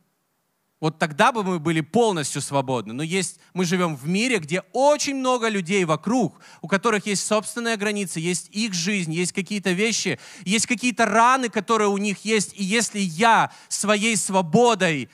[0.81, 2.93] Вот тогда бы мы были полностью свободны.
[2.93, 7.77] Но есть, мы живем в мире, где очень много людей вокруг, у которых есть собственные
[7.77, 12.53] границы, есть их жизнь, есть какие-то вещи, есть какие-то раны, которые у них есть.
[12.55, 15.09] И если я своей свободой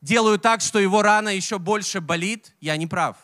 [0.00, 3.16] делаю так, что его рана еще больше болит, я не прав.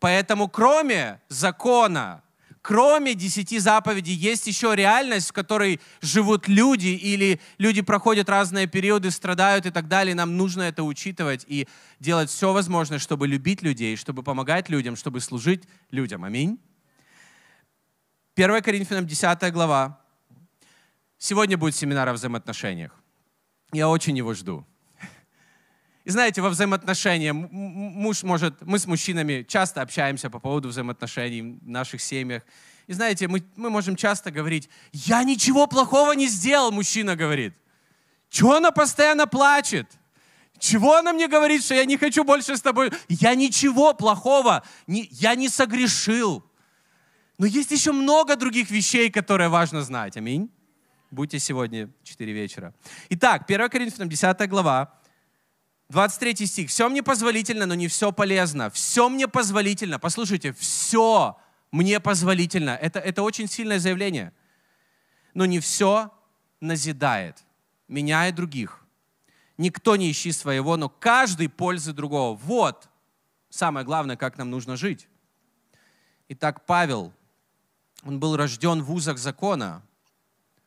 [0.00, 2.22] Поэтому кроме закона,
[2.62, 9.10] кроме десяти заповедей, есть еще реальность, в которой живут люди, или люди проходят разные периоды,
[9.10, 10.14] страдают и так далее.
[10.14, 11.66] Нам нужно это учитывать и
[11.98, 16.24] делать все возможное, чтобы любить людей, чтобы помогать людям, чтобы служить людям.
[16.24, 16.58] Аминь.
[18.36, 20.00] 1 Коринфянам 10 глава.
[21.18, 22.94] Сегодня будет семинар о взаимоотношениях.
[23.72, 24.64] Я очень его жду.
[26.08, 31.68] И знаете, во взаимоотношениях муж может, мы с мужчинами часто общаемся по поводу взаимоотношений в
[31.68, 32.44] наших семьях.
[32.86, 37.52] И знаете, мы, мы можем часто говорить, я ничего плохого не сделал, мужчина говорит.
[38.30, 39.86] Чего она постоянно плачет?
[40.58, 42.90] Чего она мне говорит, что я не хочу больше с тобой?
[43.10, 46.42] Я ничего плохого, не, я не согрешил.
[47.36, 50.16] Но есть еще много других вещей, которые важно знать.
[50.16, 50.50] Аминь.
[51.10, 52.74] Будьте сегодня 4 вечера.
[53.10, 54.97] Итак, 1 Коринфянам 10 глава,
[55.88, 56.70] 23 стих.
[56.70, 58.68] «Все мне позволительно, но не все полезно.
[58.70, 59.98] Все мне позволительно».
[59.98, 61.38] Послушайте, все
[61.72, 62.70] мне позволительно.
[62.70, 64.32] Это, это очень сильное заявление.
[65.32, 66.12] Но не все
[66.60, 67.42] назидает,
[67.88, 68.84] меняет других.
[69.56, 72.36] Никто не ищи своего, но каждый пользы другого.
[72.36, 72.88] Вот
[73.48, 75.08] самое главное, как нам нужно жить.
[76.28, 77.12] Итак, Павел,
[78.04, 79.82] он был рожден в узах закона,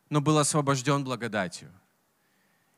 [0.10, 1.72] но был освобожден благодатью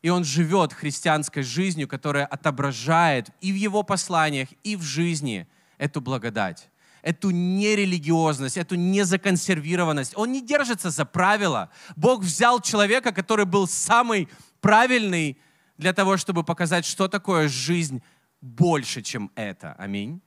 [0.04, 6.02] и он живет христианской жизнью, которая отображает и в его посланиях, и в жизни эту
[6.02, 6.68] благодать,
[7.00, 10.14] эту нерелигиозность, эту незаконсервированность.
[10.14, 11.70] Он не держится за правила.
[11.96, 14.28] Бог взял человека, который был самый
[14.60, 15.38] правильный
[15.78, 18.02] для того, чтобы показать, что такое жизнь
[18.42, 19.72] больше, чем это.
[19.78, 20.20] Аминь.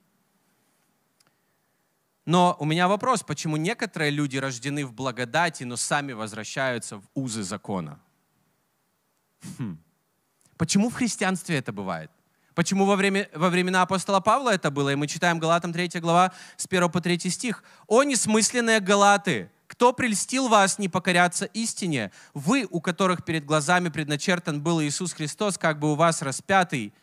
[2.25, 7.43] Но у меня вопрос, почему некоторые люди рождены в благодати, но сами возвращаются в узы
[7.43, 7.99] закона?
[9.57, 9.77] Хм.
[10.57, 12.11] Почему в христианстве это бывает?
[12.57, 14.89] Почему во, время, во времена апостола Павла это было?
[14.89, 17.63] И мы читаем Галатам 3 глава с 1 по 3 стих.
[17.85, 19.51] «О несмысленные Галаты!
[19.67, 22.11] Кто прельстил вас не покоряться истине?
[22.33, 26.93] Вы, у которых перед глазами предначертан был Иисус Христос, как бы у вас распятый,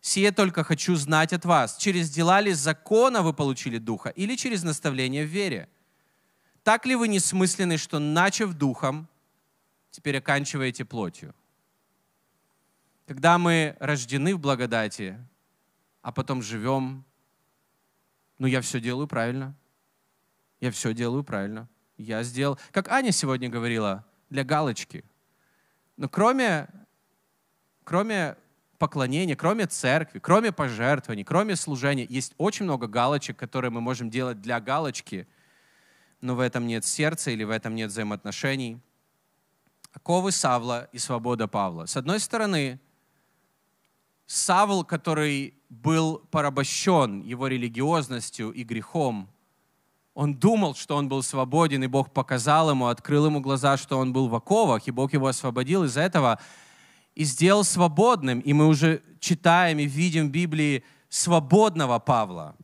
[0.00, 1.76] сие только хочу знать от вас.
[1.78, 5.68] Через дела ли закона вы получили Духа или через наставление в вере?
[6.62, 9.08] Так ли вы несмысленны, что, начав Духом,
[9.90, 11.34] теперь оканчиваете плотью?»
[13.06, 15.16] Когда мы рождены в благодати,
[16.02, 17.04] а потом живем,
[18.38, 19.54] ну я все делаю правильно.
[20.60, 21.68] Я все делаю правильно.
[21.96, 25.04] Я сделал, как Аня сегодня говорила, для галочки.
[25.96, 26.68] Но кроме,
[27.84, 28.36] кроме
[28.78, 34.40] поклонения, кроме церкви, кроме пожертвований, кроме служения, есть очень много галочек, которые мы можем делать
[34.40, 35.28] для галочки,
[36.20, 38.80] но в этом нет сердца или в этом нет взаимоотношений.
[39.92, 41.86] Оковы Савла и свобода Павла.
[41.86, 42.80] С одной стороны,
[44.26, 49.28] Савл, который был порабощен его религиозностью и грехом,
[50.14, 54.12] Он думал, что он был свободен, и Бог показал ему, открыл ему глаза, что он
[54.12, 56.40] был в оковах, и Бог его освободил из этого
[57.14, 58.40] и сделал свободным.
[58.40, 62.56] И мы уже читаем и видим в Библии свободного Павла.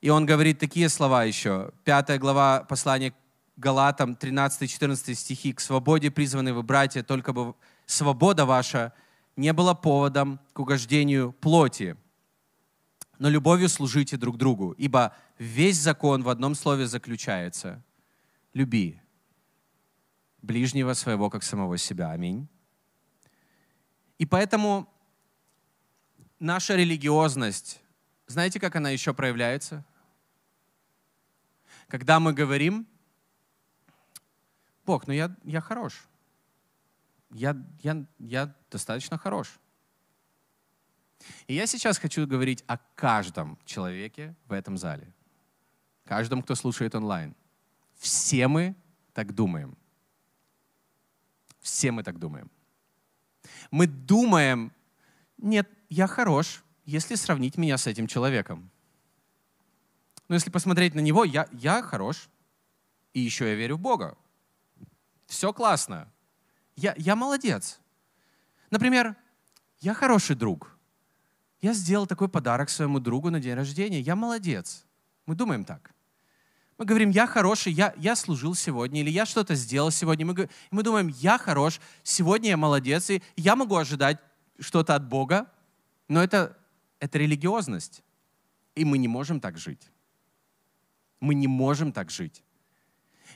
[0.00, 1.70] И он говорит такие слова еще.
[1.84, 3.12] Пятая глава послания
[3.56, 5.52] Галатам, 13-14 стихи.
[5.52, 7.54] «К свободе призваны вы, братья, только бы
[7.86, 8.92] свобода ваша
[9.36, 11.96] не была поводом к угождению плоти,
[13.18, 17.82] но любовью служите друг другу, ибо весь закон в одном слове заключается–
[18.54, 19.00] люби
[20.42, 22.10] ближнего своего, как самого себя.
[22.10, 22.48] Аминь.
[24.18, 24.88] И поэтому
[26.38, 27.80] наша религиозность,
[28.26, 29.84] знаете, как она еще проявляется?
[31.88, 32.86] Когда мы говорим,
[34.84, 36.08] Бог, ну я, я хорош,
[37.32, 39.58] я, я, я достаточно хорош.
[41.46, 45.12] И я сейчас хочу говорить о каждом человеке в этом зале.
[46.04, 47.34] Каждом, кто слушает онлайн.
[47.94, 48.74] Все мы
[49.12, 49.76] так думаем.
[51.60, 52.50] Все мы так думаем.
[53.70, 54.72] Мы думаем,
[55.38, 58.70] нет, я хорош, если сравнить меня с этим человеком.
[60.28, 62.28] Но если посмотреть на него, я, я хорош,
[63.12, 64.16] и еще я верю в Бога.
[65.26, 66.11] Все классно.
[66.76, 67.80] Я, я молодец.
[68.70, 69.16] Например,
[69.80, 70.76] я хороший друг.
[71.60, 74.00] Я сделал такой подарок своему другу на день рождения.
[74.00, 74.84] Я молодец.
[75.26, 75.92] Мы думаем так.
[76.78, 80.26] Мы говорим, я хороший, я, я служил сегодня, или я что-то сделал сегодня.
[80.26, 84.18] Мы, мы думаем, я хорош, сегодня я молодец, и я могу ожидать
[84.58, 85.46] что-то от Бога,
[86.08, 86.56] но это,
[86.98, 88.02] это религиозность.
[88.74, 89.90] И мы не можем так жить.
[91.20, 92.42] Мы не можем так жить.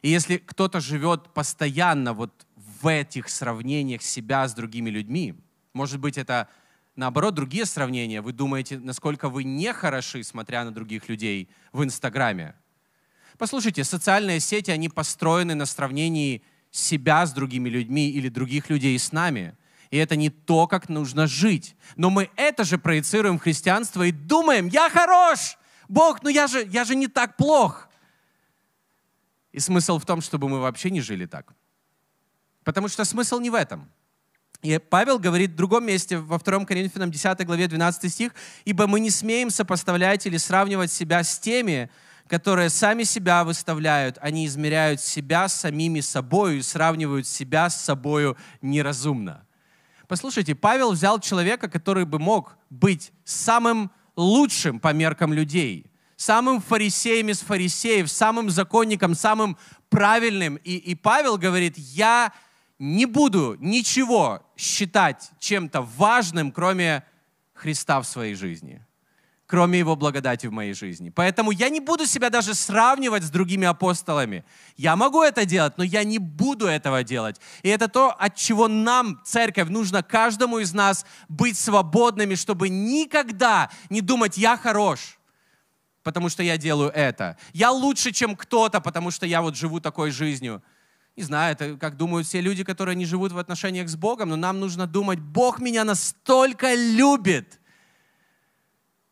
[0.02, 2.45] И если кто-то живет постоянно вот
[2.80, 5.34] в этих сравнениях себя с другими людьми,
[5.72, 6.48] может быть, это
[6.96, 8.22] наоборот, другие сравнения.
[8.22, 12.54] Вы думаете, насколько вы не хороши, смотря на других людей в Инстаграме.
[13.38, 19.12] Послушайте, социальные сети, они построены на сравнении себя с другими людьми или других людей с
[19.12, 19.54] нами.
[19.90, 21.76] И это не то, как нужно жить.
[21.96, 25.58] Но мы это же проецируем в христианство и думаем, я хорош!
[25.88, 27.88] Бог, ну я же, я же не так плох.
[29.52, 31.54] И смысл в том, чтобы мы вообще не жили так.
[32.66, 33.88] Потому что смысл не в этом.
[34.60, 38.98] И Павел говорит в другом месте, во 2 Коринфянам 10 главе 12 стих, «Ибо мы
[38.98, 41.88] не смеем сопоставлять или сравнивать себя с теми,
[42.26, 49.46] которые сами себя выставляют, они измеряют себя самими собою и сравнивают себя с собою неразумно».
[50.08, 57.28] Послушайте, Павел взял человека, который бы мог быть самым лучшим по меркам людей, самым фарисеем
[57.28, 59.56] из фарисеев, самым законником, самым
[59.88, 60.56] правильным.
[60.56, 62.32] И, и Павел говорит, я
[62.78, 67.04] не буду ничего считать чем-то важным, кроме
[67.54, 68.84] Христа в своей жизни,
[69.46, 71.08] кроме Его благодати в моей жизни.
[71.08, 74.44] Поэтому я не буду себя даже сравнивать с другими апостолами.
[74.76, 77.40] Я могу это делать, но я не буду этого делать.
[77.62, 83.70] И это то, от чего нам, церковь, нужно каждому из нас быть свободными, чтобы никогда
[83.88, 85.18] не думать «я хорош»,
[86.02, 87.38] потому что я делаю это.
[87.54, 90.62] Я лучше, чем кто-то, потому что я вот живу такой жизнью–
[91.16, 94.36] не знаю, это как думают все люди, которые не живут в отношениях с Богом, но
[94.36, 97.58] нам нужно думать, Бог меня настолько любит.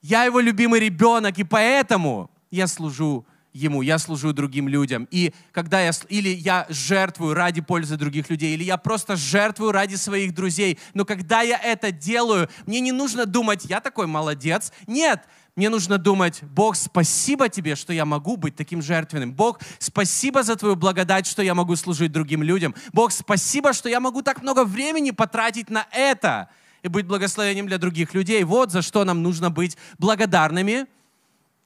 [0.03, 5.07] Я его любимый ребенок, и поэтому я служу Ему, я служу другим людям.
[5.13, 9.95] И когда я, или я жертвую ради пользы других людей, или я просто жертвую ради
[9.95, 10.77] своих друзей.
[10.93, 14.73] Но когда я это делаю, мне не нужно думать, я такой молодец.
[14.89, 15.23] Нет,
[15.57, 19.33] мне нужно думать, Бог, спасибо тебе, что я могу быть таким жертвенным.
[19.33, 22.75] Бог, спасибо за твою благодать, что я могу служить другим людям.
[22.93, 26.49] Бог, спасибо, что я могу так много времени потратить на это
[26.83, 28.43] и быть благословением для других людей.
[28.43, 30.87] Вот за что нам нужно быть благодарными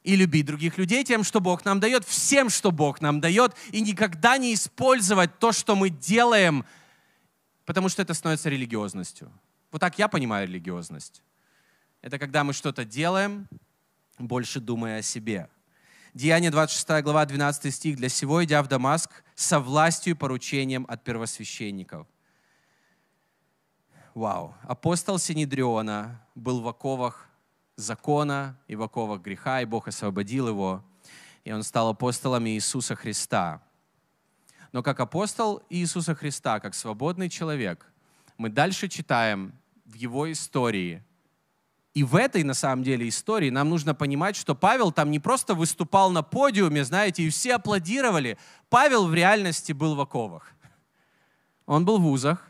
[0.05, 3.81] и любить других людей тем, что Бог нам дает, всем, что Бог нам дает, и
[3.81, 6.67] никогда не использовать то, что мы делаем,
[7.65, 9.33] потому что это становится религиозностью.
[9.73, 11.23] Вот так я понимаю религиозность.
[12.03, 13.49] Это когда мы что-то делаем,
[14.19, 15.49] больше думая о себе.
[16.15, 17.97] Деяние 26 глава, 12 стих.
[17.97, 22.07] «Для сего, идя в Дамаск, со властью и поручением от первосвященников».
[24.15, 24.55] Вау.
[24.63, 27.29] Апостол Синедриона был в оковах
[27.77, 30.83] закона и в оковах греха, и Бог освободил его,
[31.45, 33.63] и он стал апостолом Иисуса Христа.
[34.73, 37.87] Но как апостол Иисуса Христа, как свободный человек,
[38.37, 39.53] мы дальше читаем
[39.85, 41.05] в его истории–
[41.99, 45.57] и в этой, на самом деле, истории нам нужно понимать, что Павел там не просто
[45.57, 48.39] выступал на подиуме, знаете, и все аплодировали.
[48.69, 50.53] Павел в реальности был в оковах.
[51.67, 52.47] Он был в вузах,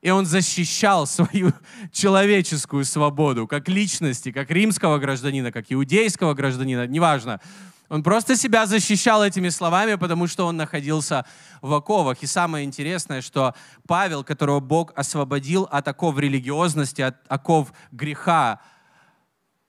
[0.00, 1.52] и он защищал свою
[1.92, 7.40] человеческую свободу, как личности, как римского гражданина, как иудейского гражданина, неважно.
[7.88, 11.24] Он просто себя защищал этими словами, потому что он находился
[11.62, 12.22] в оковах.
[12.22, 13.54] И самое интересное, что
[13.86, 18.60] Павел, которого Бог освободил от оков религиозности, от оков греха,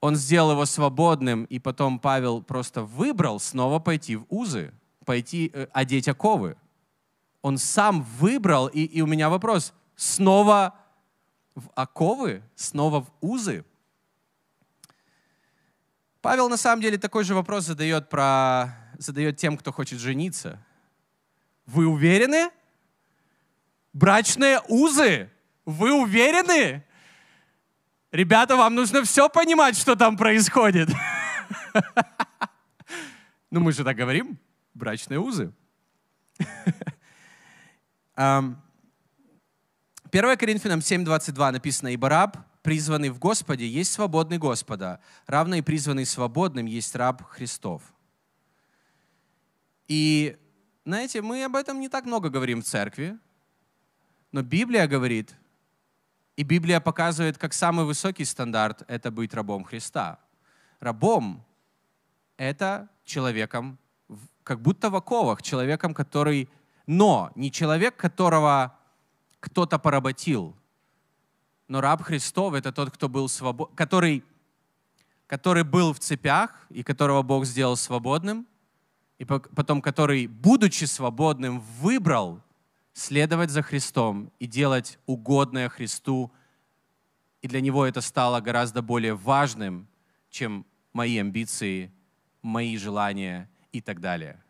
[0.00, 4.72] он сделал его свободным, и потом Павел просто выбрал снова пойти в узы,
[5.04, 6.56] пойти э, одеть оковы.
[7.42, 10.74] Он сам выбрал, и, и у меня вопрос, снова
[11.54, 13.64] в оковы, снова в узы?
[16.20, 20.64] Павел на самом деле такой же вопрос задает, про, задает тем, кто хочет жениться.
[21.66, 22.50] Вы уверены?
[23.92, 25.30] Брачные узы?
[25.64, 26.84] Вы уверены?
[28.12, 30.90] Ребята, вам нужно все понимать, что там происходит.
[33.52, 34.38] Ну, мы же так говорим.
[34.74, 35.52] Брачные узы.
[38.14, 38.56] 1
[40.12, 46.66] Коринфянам 7.22 написано, «Ибо раб призванный в Господе, есть свободный Господа, равно и призванный свободным
[46.66, 47.82] есть раб Христов.
[49.88, 50.36] И,
[50.84, 53.18] знаете, мы об этом не так много говорим в церкви,
[54.32, 55.34] но Библия говорит,
[56.36, 60.20] и Библия показывает, как самый высокий стандарт— это быть рабом Христа.
[60.78, 61.44] Рабом—
[62.36, 63.78] это человеком,
[64.42, 66.48] как будто в оковах, человеком, который...
[66.86, 68.78] Но не человек, которого
[69.38, 70.56] кто-то поработил,
[71.70, 73.70] но раб Христов— это тот, кто был свобод...
[73.76, 74.24] который,
[75.28, 78.44] который был в цепях и которого Бог сделал свободным,
[79.18, 82.42] и потом который, будучи свободным, выбрал
[82.92, 86.32] следовать за Христом и делать угодное Христу.
[87.40, 89.86] И для него это стало гораздо более важным,
[90.28, 91.92] чем мои амбиции,
[92.42, 94.42] мои желания и так далее.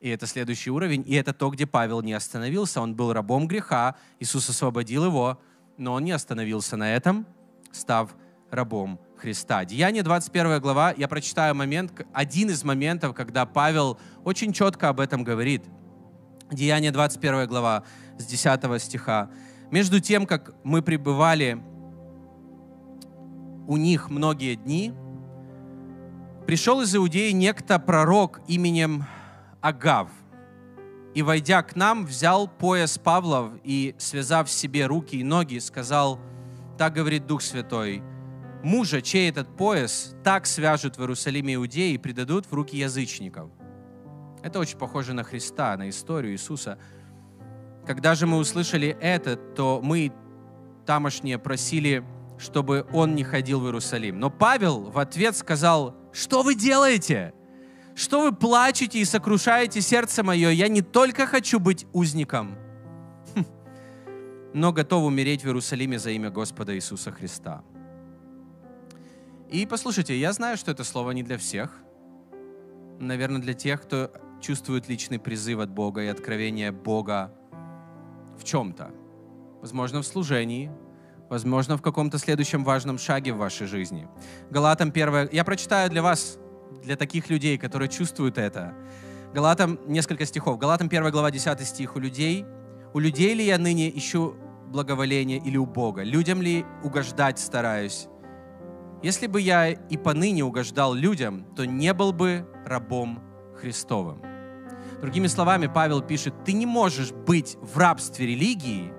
[0.00, 2.80] И это следующий уровень, и это то, где Павел не остановился.
[2.80, 5.40] Он был рабом греха, Иисус освободил его,
[5.80, 7.26] но он не остановился на этом,
[7.72, 8.14] став
[8.50, 9.64] рабом Христа.
[9.64, 15.24] Деяние 21 глава, я прочитаю момент, один из моментов, когда Павел очень четко об этом
[15.24, 15.64] говорит.
[16.50, 17.84] Деяние 21 глава
[18.18, 19.30] с 10 стиха.
[19.70, 21.62] «Между тем, как мы пребывали
[23.66, 24.92] у них многие дни,
[26.46, 29.06] пришел из Иудеи некто пророк именем
[29.60, 30.10] Агав,
[31.14, 36.20] и, войдя к нам, взял пояс Павлов и, связав себе руки и ноги, сказал,
[36.78, 38.02] так говорит Дух Святой,
[38.62, 43.50] мужа, чей этот пояс, так свяжут в Иерусалиме иудеи и предадут в руки язычников.
[44.42, 46.78] Это очень похоже на Христа, на историю Иисуса.
[47.86, 50.12] Когда же мы услышали это, то мы
[50.86, 52.04] тамошние просили,
[52.38, 54.18] чтобы он не ходил в Иерусалим.
[54.18, 57.34] Но Павел в ответ сказал, что вы делаете?
[58.00, 60.48] Что вы плачете и сокрушаете сердце мое?
[60.48, 62.56] Я не только хочу быть узником,
[63.34, 63.44] хм,
[64.54, 67.62] но готов умереть в Иерусалиме за имя Господа Иисуса Христа.
[69.50, 71.76] И послушайте, я знаю, что это слово не для всех.
[72.98, 77.34] Наверное, для тех, кто чувствует личный призыв от Бога и откровение Бога
[78.38, 78.92] в чем-то.
[79.60, 80.70] Возможно, в служении,
[81.28, 84.08] возможно, в каком-то следующем важном шаге в вашей жизни.
[84.48, 85.28] Галатам 1...
[85.32, 86.38] Я прочитаю для вас
[86.82, 88.74] для таких людей, которые чувствуют это.
[89.32, 90.58] Галатам несколько стихов.
[90.58, 91.96] Галатам 1 глава 10 стих.
[91.96, 92.44] У людей,
[92.92, 94.34] у людей ли я ныне ищу
[94.66, 96.02] благоволение или у Бога?
[96.02, 98.08] Людям ли угождать стараюсь?
[99.02, 103.22] Если бы я и поныне угождал людям, то не был бы рабом
[103.56, 104.22] Христовым.
[105.00, 108.92] Другими словами, Павел пишет, ты не можешь быть в рабстве религии,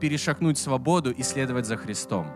[0.00, 2.26] перешагнуть свободу и следовать за Христом.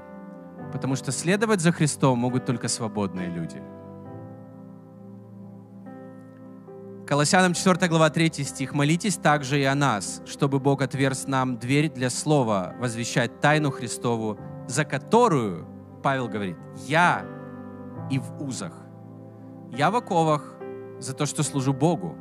[0.75, 3.63] Потому что следовать за Христом могут только свободные люди.
[7.07, 8.75] Колоссянам 4 глава 3 стих.
[8.75, 14.37] «Молитесь также и о нас, чтобы Бог отверз нам дверь для слова, возвещать тайну Христову,
[14.67, 15.65] за которую,
[16.03, 16.57] Павел говорит,
[16.89, 17.25] я
[18.11, 18.73] и в узах.
[19.71, 20.57] Я в оковах
[20.99, 22.17] за то, что служу Богу.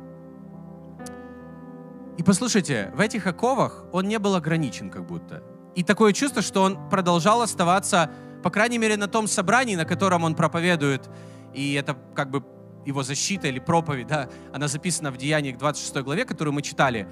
[2.18, 5.42] И послушайте, в этих оковах он не был ограничен как будто.
[5.74, 8.10] И такое чувство, что он продолжал оставаться
[8.44, 11.08] по крайней мере, на том собрании, на котором он проповедует,
[11.54, 12.44] и это как бы
[12.84, 17.08] его защита или проповедь, да, она записана в Деяниях 26 главе, которую мы читали.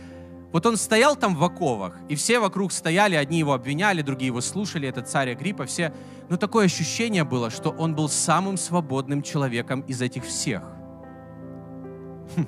[0.52, 4.42] Вот он стоял там в оковах, и все вокруг стояли, одни его обвиняли, другие его
[4.42, 5.94] слушали, этот царь Агриппа, все.
[6.28, 10.62] Но такое ощущение было, что он был самым свободным человеком из этих всех.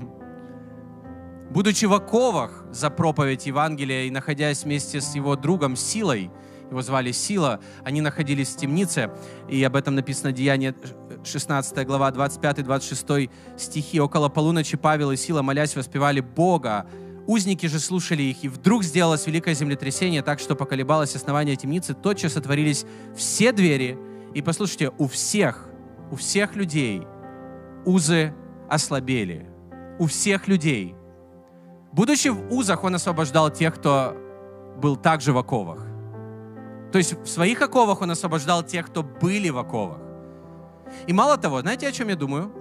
[1.49, 6.31] Будучи в оковах за проповедь Евангелия и находясь вместе с его другом Силой,
[6.71, 9.11] его звали Сила, они находились в темнице,
[9.49, 10.75] и об этом написано Деяние
[11.25, 14.01] 16 глава, 25-26 стихи.
[14.01, 16.87] Около полуночи Павел и Сила, молясь, воспевали Бога.
[17.27, 22.37] Узники же слушали их, и вдруг сделалось великое землетрясение, так что поколебалось основание темницы, тотчас
[22.37, 22.85] отворились
[23.17, 23.99] все двери,
[24.35, 25.69] и послушайте, у всех,
[26.11, 27.03] у всех людей
[27.85, 28.35] узы
[28.69, 29.47] ослабели.
[29.99, 30.95] У всех людей.
[31.93, 34.17] Будучи в узах, он освобождал тех, кто
[34.77, 35.84] был также в оковах.
[36.95, 39.99] То есть в своих оковах он освобождал тех, кто были в оковах.
[41.09, 42.53] И мало того, знаете, о чем я думаю?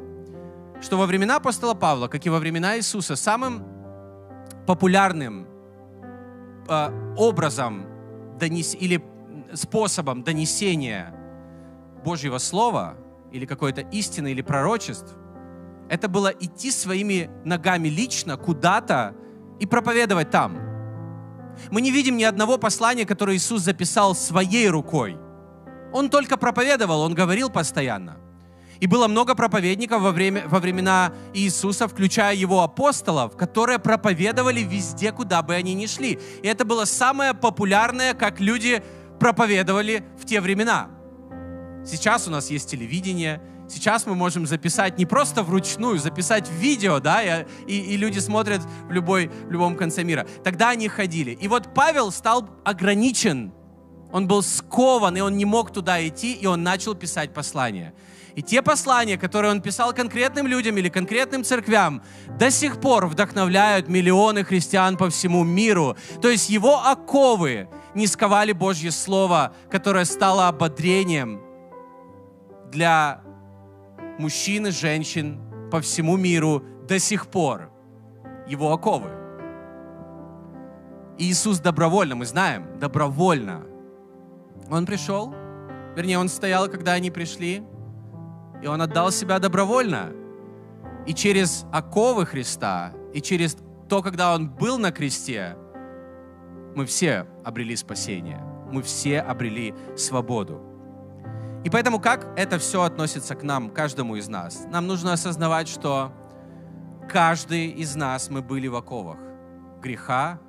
[0.82, 3.64] Что во времена апостола Павла, как и во времена Иисуса, самым
[4.66, 5.46] популярным
[6.68, 7.86] э, образом
[8.40, 9.06] донес, или
[9.54, 11.14] способом донесения
[12.04, 12.96] Божьего Слова
[13.32, 15.14] или какой-то истины или пророчеств,
[15.90, 19.14] это было идти своими ногами лично куда-то
[19.60, 20.73] и проповедовать там.
[21.72, 25.18] Мы не видим ни одного послания, которое Иисус записал своей рукой.
[25.92, 28.18] Он только проповедовал, он говорил постоянно.
[28.80, 35.12] И было много проповедников во, время, во времена Иисуса, включая его апостолов, которые проповедовали везде,
[35.12, 36.20] куда бы они ни шли.
[36.42, 38.84] И это было самое популярное, как люди
[39.20, 40.90] проповедовали в те времена.
[41.86, 43.42] Сейчас у нас есть телевидение,
[43.74, 48.62] сейчас мы можем записать не просто вручную, записать видео, да, и, и, и люди смотрят
[48.88, 50.28] в, любой, в любом конце мира.
[50.44, 51.32] Тогда они ходили.
[51.32, 53.52] И вот Павел стал ограничен,
[54.12, 57.94] он был скован, и он не мог туда идти, и он начал писать послания.
[58.36, 62.02] И те послания, которые он писал конкретным людям или конкретным церквям,
[62.40, 65.96] до сих пор вдохновляют миллионы христиан по всему миру.
[66.22, 71.42] То есть его оковы не сковали Божье Слово, которое стало ободрением
[72.72, 73.23] для
[74.18, 75.40] мужчин и женщин
[75.72, 77.70] по всему миру до сих пор.
[78.48, 79.10] Его оковы.
[81.18, 83.64] Иисус добровольно, мы знаем, добровольно.
[84.70, 85.34] Он пришел,
[85.96, 87.64] вернее, Он стоял, когда они пришли,
[88.62, 90.12] и Он отдал себя добровольно.
[91.06, 93.58] И через оковы Христа, и через
[93.90, 95.56] то, когда Он был на кресте,
[96.76, 98.42] мы все обрели спасение.
[98.72, 100.73] Мы все обрели свободу.
[101.64, 104.66] И поэтому как это все относится к нам, каждому из нас?
[104.70, 106.12] Нам нужно осознавать, что
[107.10, 109.18] каждый из нас мы были в оковах
[109.82, 110.40] греха,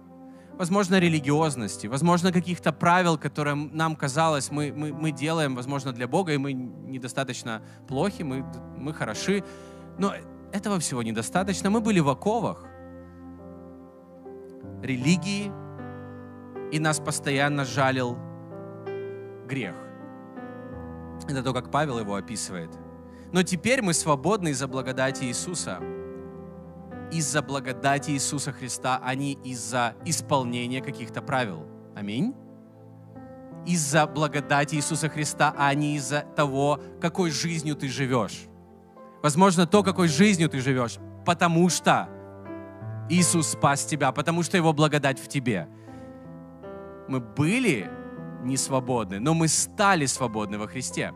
[0.59, 6.33] возможно, религиозности, возможно, каких-то правил, которые нам казалось, мы, мы, мы делаем, возможно, для Бога,
[6.33, 8.45] и мы недостаточно плохи, мы,
[8.77, 9.45] мы хороши.
[9.99, 10.15] Но
[10.53, 11.71] этого всего недостаточно.
[11.71, 12.65] Мы были в оковах
[14.83, 15.51] религии,
[16.73, 18.17] и нас постоянно жалил
[19.47, 19.84] грех.
[21.29, 22.71] Это то, как Павел его описывает.
[23.33, 25.81] Но теперь мы свободны из-за благодати Иисуса
[27.15, 31.67] из-за благодати Иисуса Христа, а не из-за исполнения каких-то правил.
[31.95, 32.35] Аминь.
[33.67, 38.47] Из-за благодати Иисуса Христа, а не из-за того, какой жизнью ты живешь.
[39.23, 42.09] Возможно, то, какой жизнью ты живешь, потому что
[43.09, 45.69] Иисус спас тебя, потому что Его благодать в тебе.
[47.09, 47.91] Мы были
[48.45, 51.13] не свободны, но мы стали свободны во Христе.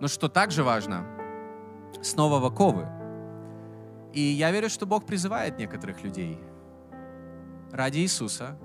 [0.00, 1.06] Но что также важно,
[2.02, 2.88] снова в оковы–
[4.12, 6.38] и я верю, что Бог призывает некоторых людей
[7.70, 8.58] ради Иисуса,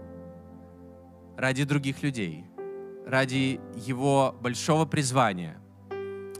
[1.37, 2.45] ради других людей,
[3.05, 5.57] ради Его большого призвания,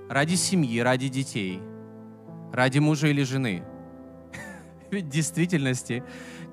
[0.10, 1.62] ради семьи, ради детей,
[2.52, 3.64] ради мужа или жены.
[4.92, 6.04] Ведь в действительности,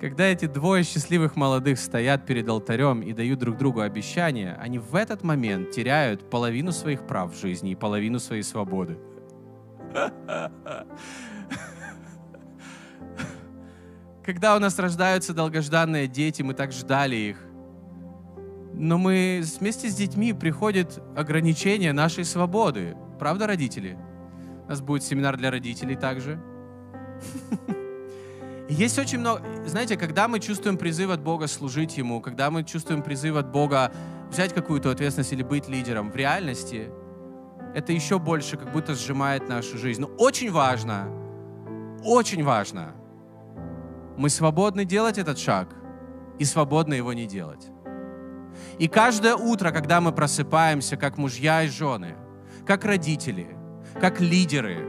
[0.03, 4.97] когда эти двое счастливых молодых стоят перед алтарем и дают друг другу обещания, они в
[4.97, 8.99] этот момент теряют половину своих прав в жизни и половину своей свободы.
[14.25, 17.37] Когда у нас рождаются долгожданные дети, мы так ждали их.
[18.75, 22.97] Но мы вместе с детьми приходит ограничение нашей свободы.
[23.21, 23.97] Правда, родители?
[24.67, 26.43] У нас будет семинар для родителей также.
[28.69, 29.43] Есть очень много...
[29.67, 33.93] Знаете, когда мы чувствуем призыв от Бога служить Ему, когда мы чувствуем призыв от Бога
[34.31, 36.91] взять какую-то ответственность или быть лидером, в реальности
[37.75, 40.01] это еще больше как будто сжимает нашу жизнь.
[40.01, 41.09] Но очень важно,
[42.05, 42.95] очень важно—
[44.17, 45.69] мы свободны делать этот шаг
[46.39, 47.71] и свободны его не делать.
[48.79, 52.17] И каждое утро, когда мы просыпаемся, как мужья и жены,
[52.67, 53.57] как родители,
[54.01, 54.87] как лидеры,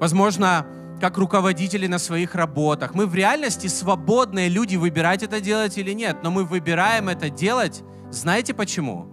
[0.00, 0.66] возможно,
[1.00, 6.18] как руководители на своих работах, мы в реальности свободные люди выбирать это делать или нет,
[6.22, 9.06] но мы выбираем это делать, знаете почему?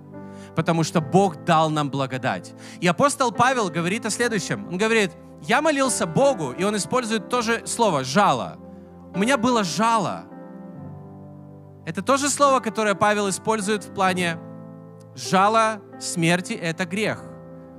[0.56, 2.54] Потому что Бог дал нам благодать.
[2.80, 4.68] И апостол Павел говорит о следующем.
[4.68, 5.12] Он говорит,
[5.42, 8.58] я молился Богу, и он использует то же слово «жало».
[9.14, 10.26] У меня было жало.
[11.86, 14.38] Это то же слово, которое Павел использует в плане
[15.16, 17.24] жало смерти— это грех.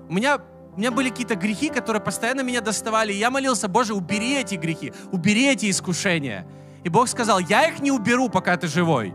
[0.09, 0.39] У меня,
[0.75, 3.13] у меня были какие-то грехи, которые постоянно меня доставали.
[3.13, 6.47] И я молился, Боже, убери эти грехи, убери эти искушения.
[6.83, 9.15] И Бог сказал, я их не уберу, пока ты живой.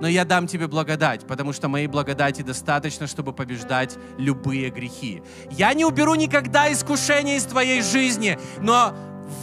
[0.00, 5.22] но я дам тебе благодать, потому что моей благодати достаточно, чтобы побеждать любые грехи.
[5.50, 8.94] Я не уберу никогда искушения из твоей жизни, но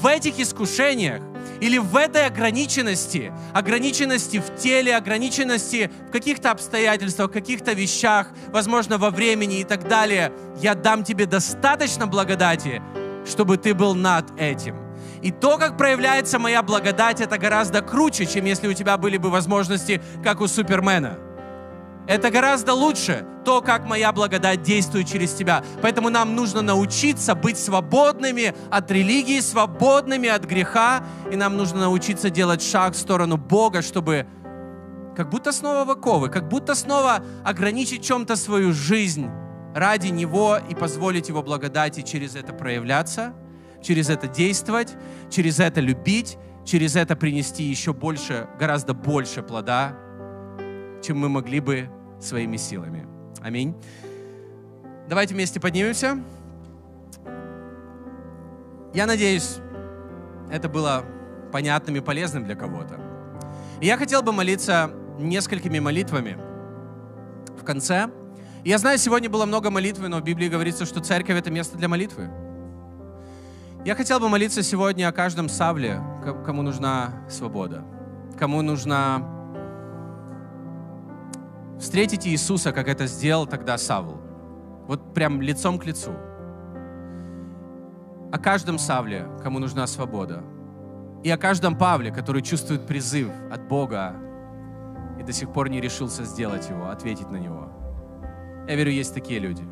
[0.02, 1.22] в этих искушениях
[1.60, 8.98] или в этой ограниченности, ограниченности в теле, ограниченности в каких-то обстоятельствах, в каких-то вещах, возможно,
[8.98, 12.82] во времени и так далее, я дам тебе достаточно благодати,
[13.30, 14.76] чтобы ты был над этим.
[15.22, 19.30] И то, как проявляется моя благодать, это гораздо круче, чем если у тебя были бы
[19.30, 21.20] возможности, как у Супермена.
[22.12, 25.64] Это гораздо лучше, то, как моя благодать действует через тебя.
[25.82, 32.30] Поэтому нам нужно научиться быть свободными от религии, свободными от греха, и нам нужно научиться
[32.30, 34.28] делать шаг в сторону Бога, чтобы
[35.16, 39.30] как будто снова в оковы, как будто снова ограничить чем-то свою жизнь
[39.74, 43.34] ради Него и позволить Его благодати через это проявляться–
[43.82, 44.95] через это действовать,
[45.30, 49.95] через это любить, через это принести еще больше, гораздо больше плода,
[51.01, 51.89] чем мы могли бы
[52.22, 53.08] своими силами.
[53.42, 53.76] Аминь.
[55.10, 56.24] Давайте вместе поднимемся.
[58.94, 59.58] Я надеюсь,
[60.52, 61.04] это было
[61.52, 63.00] понятным и полезным для кого-то.
[63.80, 66.38] И я хотел бы молиться несколькими молитвами
[67.60, 68.10] в конце.
[68.64, 71.88] я знаю, сегодня было много молитвы, но в Библии говорится, что церковь— это место для
[71.88, 72.30] молитвы.
[73.84, 76.02] Я хотел бы молиться сегодня о каждом Савле,
[76.46, 77.84] кому нужна свобода,
[78.38, 79.41] кому нужна
[81.82, 84.22] встретить Иисуса, как это сделал тогда Савл.
[84.88, 86.12] Вот прям лицом к лицу.
[88.32, 90.44] О каждом Савле, кому нужна свобода.
[91.24, 94.16] И о каждом Павле, который чувствует призыв от Бога
[95.20, 97.70] и до сих пор не решился сделать его, ответить на него.
[98.68, 99.64] Я верю, есть такие люди.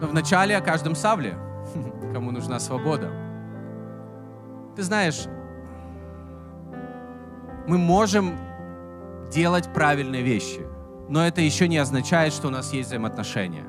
[0.00, 1.34] Но вначале о каждом Савле,
[2.12, 3.10] кому нужна свобода.
[4.76, 5.26] Ты знаешь,
[7.66, 8.34] мы можем
[9.30, 10.66] делать правильные вещи,
[11.08, 13.64] но это еще не означает, что у нас есть взаимоотношения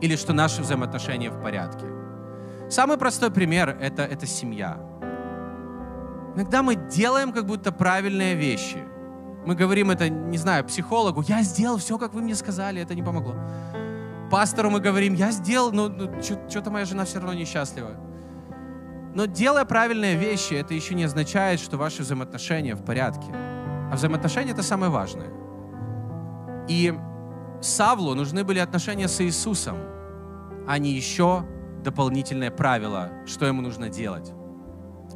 [0.00, 1.86] или что наши взаимоотношения в порядке.
[2.70, 4.78] Самый простой пример это,— это семья.
[6.34, 8.78] Иногда мы делаем как будто правильные вещи.
[9.46, 13.02] Мы говорим это, не знаю, психологу, я сделал все, как вы мне сказали, это не
[13.02, 13.36] помогло.
[14.30, 17.90] Пастору мы говорим, я сделал, но ну, ну что-то моя жена все равно несчастлива.
[19.14, 23.32] Но делая правильные вещи, это еще не означает, что ваши взаимоотношения в порядке.
[23.96, 25.30] Взаимоотношения— это самое важное.
[26.68, 26.94] И
[27.62, 29.78] Савлу нужны были отношения с Иисусом,
[30.68, 31.44] а не еще
[31.82, 34.32] дополнительное правило, что ему нужно делать.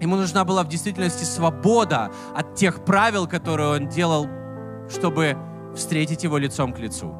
[0.01, 4.27] Ему нужна была в действительности свобода от тех правил, которые он делал,
[4.89, 5.37] чтобы
[5.75, 7.15] встретить его лицом к лицу.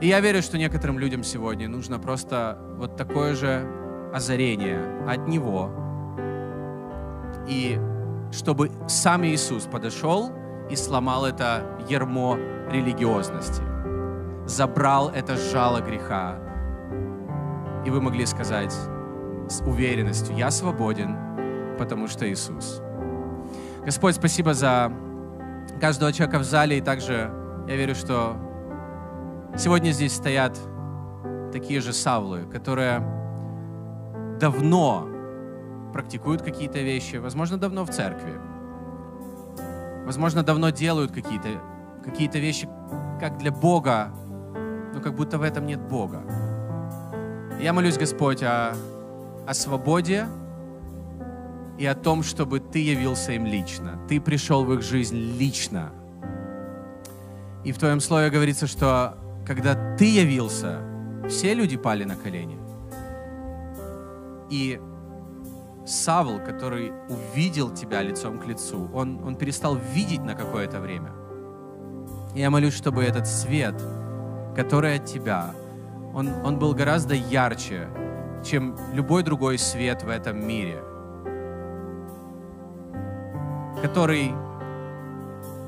[0.00, 3.66] И я верю, что некоторым людям сегодня нужно просто вот такое же
[4.14, 5.70] озарение от Него.
[7.48, 7.76] И
[8.30, 10.30] чтобы сам Иисус подошел
[10.70, 12.36] и сломал это ермо
[12.70, 13.62] религиозности,
[14.46, 16.36] забрал это жало греха.
[17.84, 18.72] И вы могли сказать
[19.48, 21.16] с уверенностью, я свободен,
[21.78, 22.80] потому что Иисус.
[23.84, 24.90] Господь, спасибо за
[25.80, 27.30] каждого человека в зале, и также
[27.68, 28.36] я верю, что
[29.56, 30.58] Сегодня здесь стоят
[31.52, 32.98] такие же Савлы, которые
[34.40, 35.08] давно
[35.92, 38.32] практикуют какие-то вещи, возможно, давно в церкви,
[40.04, 41.60] возможно, давно делают какие-то
[42.04, 42.68] какие вещи,
[43.18, 44.12] как для Бога,
[44.92, 46.22] но как будто в этом нет Бога.
[47.60, 48.74] Я молюсь, Господь, о,
[49.46, 50.26] о свободе
[51.78, 53.98] и о том, чтобы Ты явился им лично.
[54.08, 55.92] Ты пришел в их жизнь лично.
[57.64, 60.80] И в Твоем Слове говорится, что когда ты явился,
[61.28, 62.58] все люди пали на колени.
[64.50, 64.80] И
[65.86, 71.12] Савл, который увидел тебя лицом к лицу, он, он перестал видеть на какое-то время.
[72.34, 73.74] Я молюсь, чтобы этот свет,
[74.56, 75.54] который от тебя,
[76.14, 77.88] он, он был гораздо ярче,
[78.44, 80.82] чем любой другой свет в этом мире,
[83.82, 84.32] который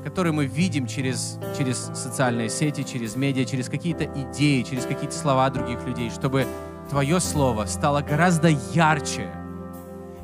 [0.03, 5.49] который мы видим через, через социальные сети, через медиа, через какие-то идеи, через какие-то слова
[5.49, 6.47] других людей, чтобы
[6.89, 9.29] Твое Слово стало гораздо ярче.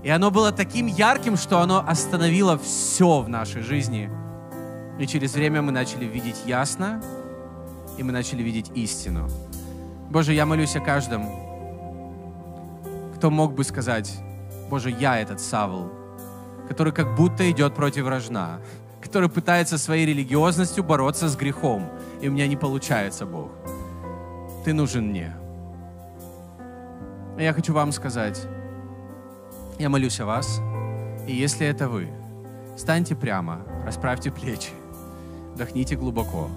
[0.03, 4.09] И оно было таким ярким, что оно остановило все в нашей жизни.
[4.99, 7.01] И через время мы начали видеть ясно,
[7.97, 9.29] и мы начали видеть истину.
[10.09, 11.25] Боже, я молюсь о каждом,
[13.15, 14.13] кто мог бы сказать,
[14.69, 15.89] Боже, я этот Савл,
[16.67, 18.59] который как будто идет против рожна,
[19.01, 21.89] который пытается своей религиозностью бороться с грехом.
[22.21, 23.51] И у меня не получается, Бог.
[24.65, 25.33] Ты нужен мне.
[27.37, 28.45] Я хочу вам сказать,
[29.79, 30.61] я молюсь о вас,
[31.27, 32.09] и если это вы,
[32.75, 34.71] Станьте прямо, расправьте плечи,
[35.53, 36.49] вдохните глубоко.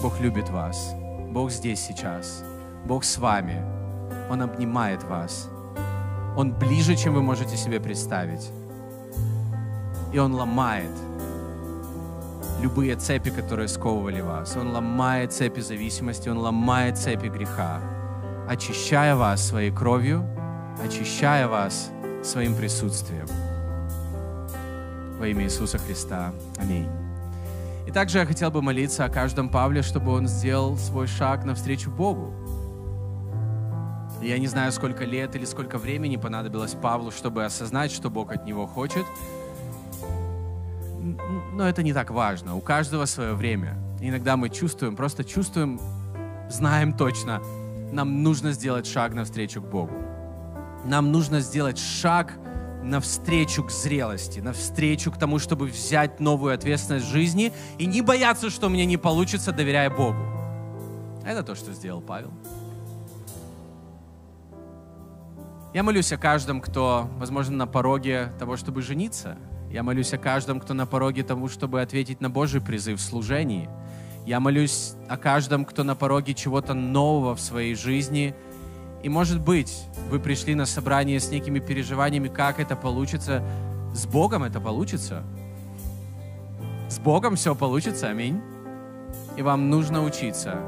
[0.00, 0.94] Бог любит вас.
[1.30, 2.44] Бог здесь сейчас.
[2.84, 3.64] Бог с вами.
[4.30, 5.50] Он обнимает вас.
[6.36, 8.52] Он ближе, чем вы можете себе представить.
[10.12, 10.90] И Он ломает
[12.60, 14.56] любые цепи, которые сковывали вас.
[14.56, 17.80] Он ломает цепи зависимости, Он ломает цепи греха,
[18.48, 20.24] очищая вас своей кровью,
[20.84, 21.90] очищая вас
[22.26, 23.26] своим присутствием.
[25.18, 26.32] Во имя Иисуса Христа.
[26.58, 26.88] Аминь.
[27.86, 31.90] И также я хотел бы молиться о каждом Павле, чтобы он сделал свой шаг навстречу
[31.90, 32.34] Богу.
[34.20, 38.44] Я не знаю, сколько лет или сколько времени понадобилось Павлу, чтобы осознать, что Бог от
[38.44, 39.06] него хочет.
[41.52, 42.56] Но это не так важно.
[42.56, 43.78] У каждого свое время.
[44.00, 45.80] Иногда мы чувствуем, просто чувствуем,
[46.50, 47.40] знаем точно,
[47.92, 50.05] нам нужно сделать шаг навстречу к Богу.
[50.86, 52.38] Нам нужно сделать шаг
[52.82, 58.50] навстречу к зрелости, навстречу к тому, чтобы взять новую ответственность в жизни и не бояться,
[58.50, 60.18] что мне не получится, доверяя Богу.
[61.24, 62.30] Это то, что сделал Павел.
[65.74, 69.36] Я молюсь о каждом, кто, возможно, на пороге того, чтобы жениться.
[69.70, 73.68] Я молюсь о каждом, кто на пороге того, чтобы ответить на Божий призыв в служении.
[74.24, 78.34] Я молюсь о каждом, кто на пороге чего-то нового в своей жизни.
[79.02, 83.42] И, может быть, вы пришли на собрание с некими переживаниями, как это получится.
[83.94, 85.22] С Богом это получится.
[86.88, 88.40] С Богом все получится, аминь.
[89.36, 90.58] И вам нужно учиться,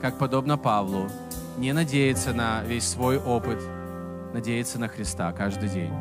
[0.00, 1.08] как подобно Павлу,
[1.58, 3.58] не надеяться на весь свой опыт,
[4.32, 5.92] надеяться на Христа каждый день.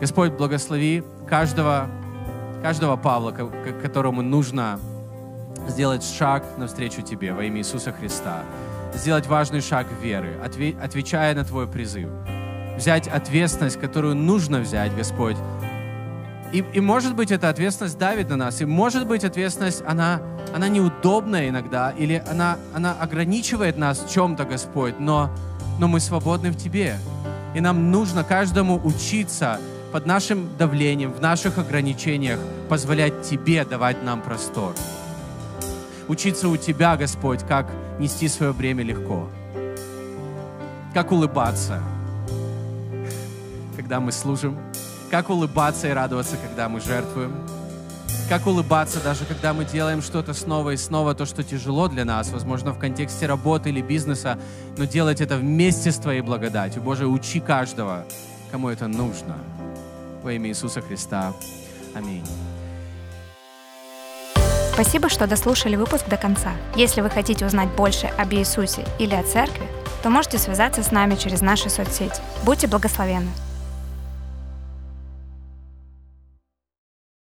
[0.00, 1.88] Господь, благослови каждого,
[2.62, 4.78] каждого Павла, которому нужно
[5.68, 8.42] сделать шаг навстречу Тебе во имя Иисуса Христа.
[8.94, 12.08] Сделать важный шаг веры, отвечая на Твой призыв.
[12.76, 15.36] Взять ответственность, которую нужно взять, Господь.
[16.52, 20.22] И, и может быть, эта ответственность давит на нас, и может быть, ответственность, она,
[20.54, 25.30] она неудобная иногда, или она, она ограничивает нас в чем-то, Господь, но,
[25.78, 26.96] но мы свободны в Тебе.
[27.54, 29.60] И нам нужно каждому учиться
[29.92, 34.74] под нашим давлением, в наших ограничениях, позволять Тебе давать нам простор.
[36.08, 37.66] Учиться у Тебя, Господь, как
[37.98, 39.28] нести свое бремя легко.
[40.94, 41.82] Как улыбаться,
[43.76, 44.58] когда мы служим.
[45.10, 47.32] Как улыбаться и радоваться, когда мы жертвуем.
[48.28, 52.30] Как улыбаться, даже когда мы делаем что-то снова и снова, то, что тяжело для нас,
[52.30, 54.38] возможно, в контексте работы или бизнеса,
[54.76, 56.82] но делать это вместе с Твоей благодатью.
[56.82, 58.04] Боже, учи каждого,
[58.50, 59.36] кому это нужно
[60.22, 61.32] во имя Иисуса Христа.
[61.94, 62.24] Аминь.
[64.80, 66.52] Спасибо, что дослушали выпуск до конца.
[66.76, 69.66] Если вы хотите узнать больше об Иисусе или о церкви,
[70.04, 72.22] то можете связаться с нами через наши соцсети.
[72.44, 73.32] Будьте благословенны!